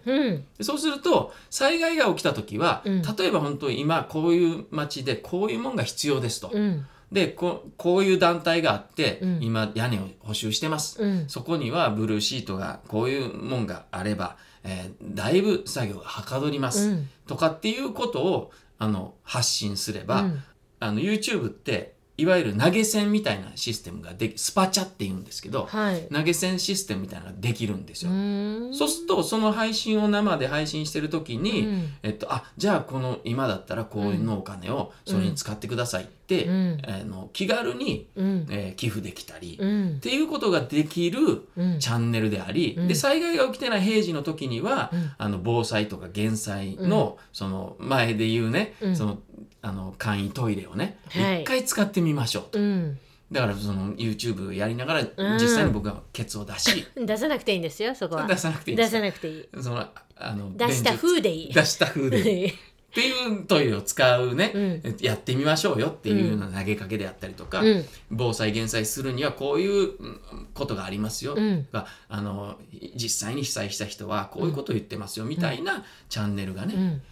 [0.60, 3.02] そうすると災害が起きた時は、うん。
[3.02, 6.50] 例えば本当に今こういう町でこういうもんが必要ですと。
[6.52, 6.86] うん。
[7.10, 9.38] でここういう団体があって、うん。
[9.42, 11.02] 今屋根を補修してます。
[11.02, 11.28] うん。
[11.28, 17.08] そこにはブルーシートがこういうもんがあれば、えーだいぶ作業がはかどります、うん。
[17.26, 20.42] とかっていうことをあの発信すれば、うん。
[20.78, 26.06] あの YouTube っていわゆる投げ銭みたいなシステムができスパチャって言うんですけどはい。
[26.12, 28.10] 投げ銭システムみたいなのができるんですよ。
[28.10, 28.74] うん。
[28.74, 31.88] そうするとその配信を生で配信してる時に、うん。
[32.02, 36.78] えっと、あじゃあこの今だったらこういうのお金をそれに使ってくださいって、うん。
[36.86, 38.46] あの気軽に、うん。
[38.50, 39.66] えー寄付できたり、っう
[39.96, 40.00] ん。
[40.00, 41.78] ていうことができるうん。
[41.78, 42.88] チャンネルであり、うん。
[42.88, 45.12] で災害が起きてない平時の時には、うん。
[45.18, 48.96] あの防災とか減災の,、その前で言うね、うん。
[48.96, 49.18] その
[49.62, 51.44] あの簡易トイレをね一、はい。
[51.44, 52.58] 回使ってみましょうと。
[52.58, 52.98] うん。
[53.32, 55.38] だからその YouTube やりながらん。
[55.38, 58.26] 実際に僕はケツを出し、 出さなくていいんですよそこは。
[58.26, 59.48] 出さなくていい出さなくていい。
[59.62, 61.52] そのあの出した風でいい。
[61.54, 62.52] 出した風で
[62.90, 64.96] っていうトイレを使うね、うん。
[65.00, 67.84] やってみましょうよっていうような投げかけであったりとか、うん。
[68.10, 70.20] 防災減災するにはこういううん
[70.54, 71.68] ことがありますよ、うん。
[71.72, 72.56] があの
[72.96, 77.02] 実際に被災した人はこういうことを言ってますよみたいなチャンネルがね、うん。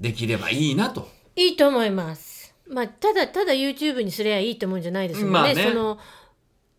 [0.00, 1.08] できればいいなと。
[1.34, 2.54] いいと思います。
[2.68, 5.32] まあただただ YouTube にすりゃいいと思うんじゃないですもんね。
[5.32, 5.62] まあね。
[5.64, 5.98] その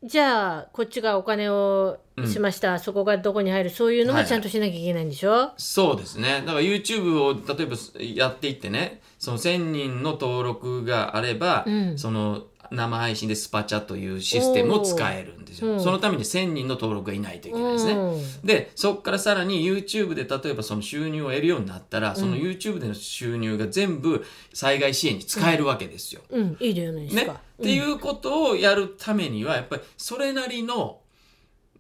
[0.07, 3.69] じゃあこっちがお金をしました、そこがどこに入る。
[3.69, 4.29] そういうのもはいはい。
[4.29, 6.41] ちゃんとしなきゃいけないんでしょ、そうですね。
[6.45, 11.97] だから YouTube を例えばやっていってねその1000人の登録があれば、うん。
[11.97, 15.74] その生配信でスパチャというシステムを使えるんですよ。
[15.74, 17.93] うんそのために1000人の登録がいないといけないですね。
[17.93, 26.22] うんでそこからさらに YouTube で例えばその収入を得るようになったら、その YouTube での収入が全部災害支援に使えるわけですよ。
[26.30, 27.34] うん、いいじゃないですね、か。
[27.34, 31.01] っていうことをやるためにはやっぱりそれなりの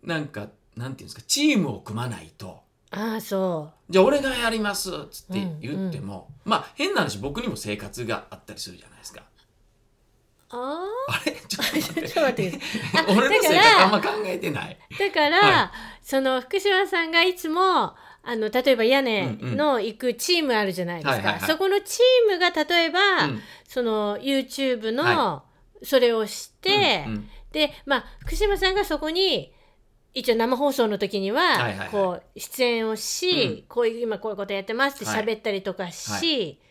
[0.03, 2.67] なんかなんていうんですかチームを組まないと。
[2.89, 9.23] ああそじゃあ俺がやりますっつって言っても、まあ変な話僕にも生活があったりするじゃないですか。
[10.51, 10.55] う。
[10.55, 11.31] ああれ？
[11.47, 12.07] ちょっと待って。
[12.07, 12.59] ちょっと待って。
[13.07, 14.77] 俺の生だから活あんま考えてない。
[14.95, 15.71] あだから、は
[16.01, 17.95] その福島さんがいつも
[18.29, 21.41] あの例えば屋根の行くチームあるじゃないですか、はいはいはい。
[21.49, 23.41] そこのチームが例えば、うん。
[23.67, 25.43] その YouTube の、は
[25.83, 27.29] それをして、うんうん。
[27.51, 29.53] でまあ福島さんがそこに
[30.13, 31.89] 一応生放送の時には,、はいはいはい。
[31.89, 33.63] こう出演をし、うん。
[33.67, 35.23] こういう今こういうことやってますってはい。
[35.23, 36.66] 喋ったりとかし、は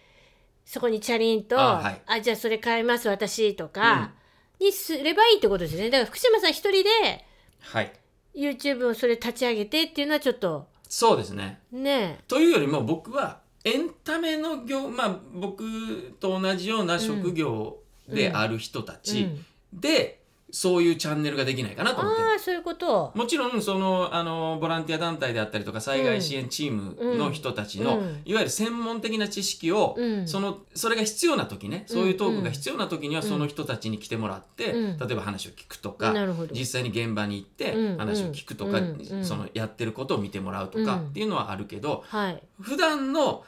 [0.67, 2.23] そこにチャリンと「ああ,、はい。
[2.23, 4.13] じゃあそれ買います私」とか、
[4.61, 5.91] にすればいいってことですよね。
[5.91, 7.25] だから福島さん一人で
[7.61, 7.93] はい。
[8.35, 11.61] YouTube をそれ立ち上げてっていうのはちょっとそうですね。
[11.73, 12.19] ね。
[12.29, 19.47] というよりも僕はエンタメの業まあ僕と同じような職業である人たちうん。
[19.73, 22.23] で、そういうチャンネルができないかなと思って。
[22.23, 23.13] るああそういうこと。
[23.15, 28.23] もちろんそのあのボランティア団体であったりとか災害支援チームの人たちの、うん。
[28.25, 30.29] いわゆる専門的な知識を、うん。
[30.29, 33.29] そのそれが必要な時ねそういうトークが必要な時にはうん。
[33.29, 34.99] その人たちに来てもらって、うん。
[34.99, 36.15] 例えば話を聞くとか、
[36.53, 37.99] 実際に現場に行ってうん。
[37.99, 39.01] 話を聞くとか、うん。
[39.01, 39.25] うん。
[39.25, 42.43] そのやってることを見てもらうとかうんっていうのはあるけど、はい。
[42.61, 43.45] 普段の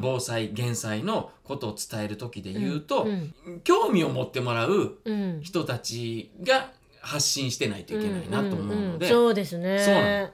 [0.00, 3.34] 防災減災のことを伝える時で言うと、うん。
[3.64, 5.40] 興味を持ってもらううん。
[5.42, 6.70] 人たちが
[7.00, 9.78] 発信してないといけないなと思うので、んんそうですね。
[9.78, 10.06] そうなの。
[10.06, 10.30] や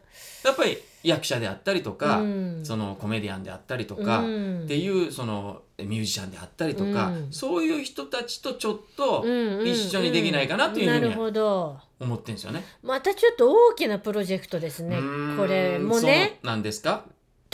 [0.52, 2.60] っぱり役者であったりとか、うん。
[2.64, 4.62] そのコメディアンであったりとか、うん。
[4.64, 7.28] っていうそのミュージシャンであったりとか、うん。
[7.30, 11.76] そういう人たちとちょっとうんうん一緒にできないかなというふうになるはほど。
[12.00, 12.64] 思ってるんですよね。
[12.82, 14.96] またちょっと大きなプロジェクトですね。
[15.36, 16.38] これもね。
[16.42, 17.04] そうなんですか？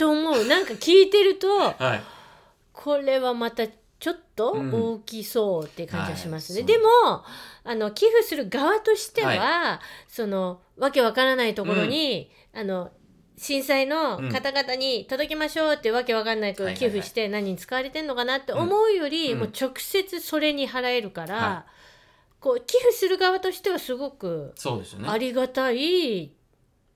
[0.01, 0.45] と思う。
[0.45, 2.01] なんか聞いてるとはい。
[2.73, 4.73] これはまたちょっとうん。
[4.73, 6.65] 大きそうって感じがしますね、はい。
[6.65, 6.87] でも
[7.63, 12.89] あの寄付する側としては、はそのわけわからないところに、あの
[13.37, 19.39] 震災の方々に届けましょうってわけわかんないくはいはい寄付して何に使われてんのかなって思うより、うん。
[19.39, 21.65] もう直接それに払えるから、は
[22.39, 24.55] こう寄付する側としてはすごく。
[25.05, 26.31] ありがたい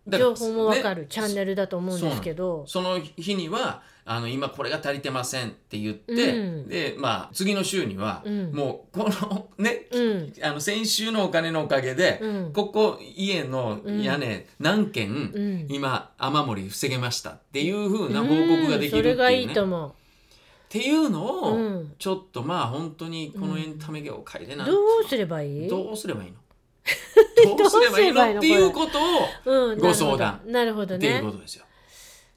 [0.08, 2.66] 情報もわかるねチャンネルだと思うんですけど。
[2.68, 6.68] その日にはあの今これが足りてませんって言って、うん。
[6.68, 8.52] でまあ次の週には、うん。
[8.52, 10.34] もうこのねうん。
[10.44, 12.54] あの先週のお金のおかげで、うん。
[12.54, 15.68] ここ家の屋根何軒、うん。
[15.70, 19.90] 今雨漏り防げましたっていう風な報告ができるっていうれがいいと思う。
[19.90, 19.92] っ
[20.70, 21.94] ていうのを、うん。
[21.98, 25.68] ちょっとまあ本当にこのエンタメ業界でなんどうすればいい？
[25.68, 26.38] どうすればいいの？
[27.58, 28.38] どうすればいいの？
[28.38, 30.42] っていうことをうん、ご相談。
[30.46, 31.22] なるほどっていうね。
[31.22, 31.66] ことですよ。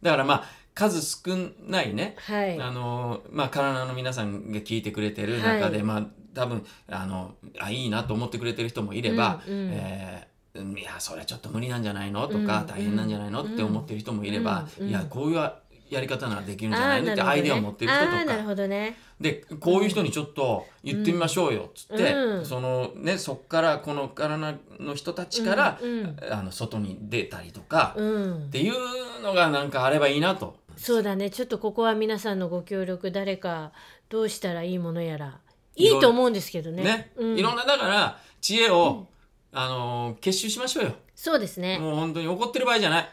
[0.02, 0.44] だからまあ
[0.74, 1.36] 数少
[1.66, 2.60] ないね、はい。
[2.60, 9.70] あのまあ体の皆さんが聞いてくれてる中で、はいまあ多分あのあいいなと思ってくれてる人もいれば、うんうん。
[9.72, 10.28] えー
[10.76, 12.26] いやそれはちょっと無理なんじゃないの？
[12.26, 12.66] とか、うん。
[12.66, 13.44] 大変なんじゃないの？
[13.44, 14.90] って思ってる人もいれば、うんうん。
[14.90, 15.52] いやこういう
[15.90, 17.12] やり方ならできるんじゃあないの？
[17.12, 18.96] ってアイデアを持ってる人とあーなるかほどね。
[19.20, 28.50] でこういう人にちょっと言ってみましょうよっつって、うんそのねそっからこの体の人たちから、うんうんあの外に出たりとか、っうん。
[28.50, 30.56] ていうのがなんかあればいいなと。
[30.76, 31.30] そうだね。
[31.30, 33.72] ちょっとここは皆さんのご協力誰か
[34.08, 35.38] どうしたらいいものやら
[35.74, 36.84] いろいいと思うんですけどね。
[36.84, 39.08] ね、うんいろんなだから知恵を、
[39.52, 40.92] あのー結集しましょうよ。
[41.16, 41.80] そうですね。
[41.80, 43.08] もう本当に怒ってる場合じゃない。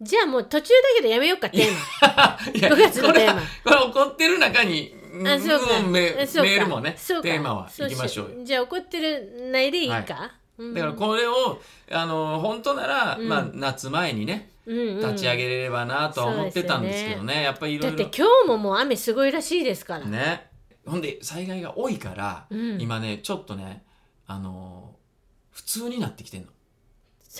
[0.00, 2.38] じゃあもう途中だけどやめようかテーマ。
[2.54, 4.94] いや5月のこれはテーマこれ怒ってる中に
[5.26, 5.78] あ、そうか。
[5.78, 8.44] うんメールもねテーマは行きましょうよ。
[8.44, 10.04] じゃあ怒ってるないでいいか？
[10.04, 20.04] だからこれをあのー本当なら、うんまあ夏前にね立ち上げればなとは思ってたんですけどね,、やっぱりいろだっていろ今日ももう雨すごいらしいですから。
[20.04, 20.46] ね
[20.86, 23.82] ほんで災害が多いから、うん今ねちょっとね
[24.26, 26.48] あのー普通になってきてんの。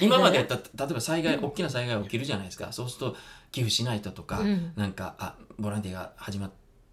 [0.00, 2.72] 今までやった例えば災害、大きな災害起きるじゃないですか。
[2.72, 3.16] そうすると
[3.52, 4.72] 寄付しないととか、うん。
[4.76, 6.50] なんかあボランティアが始まっ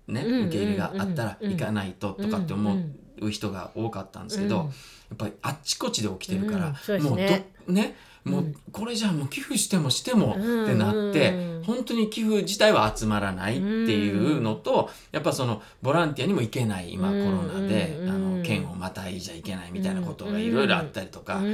[0.07, 2.77] ね、うんうんうん受け入れがあったらうん行かないととかって思
[3.21, 4.65] う人が多かったんですけど、うん。
[4.65, 4.71] や
[5.13, 7.49] っぱりあっちこっちで起きてるから、もうね。
[7.67, 21.45] どねもううんこれじゃあもう寄付してもしてもうんってなって、うん本当に寄付自体は集まらないっていうのと、やっぱそのボランティアにも行けない今コうんロナで、うんあの県をまたいじゃいけないみたいなことがいろいろあったりとか、うん。
[21.45, 21.49] え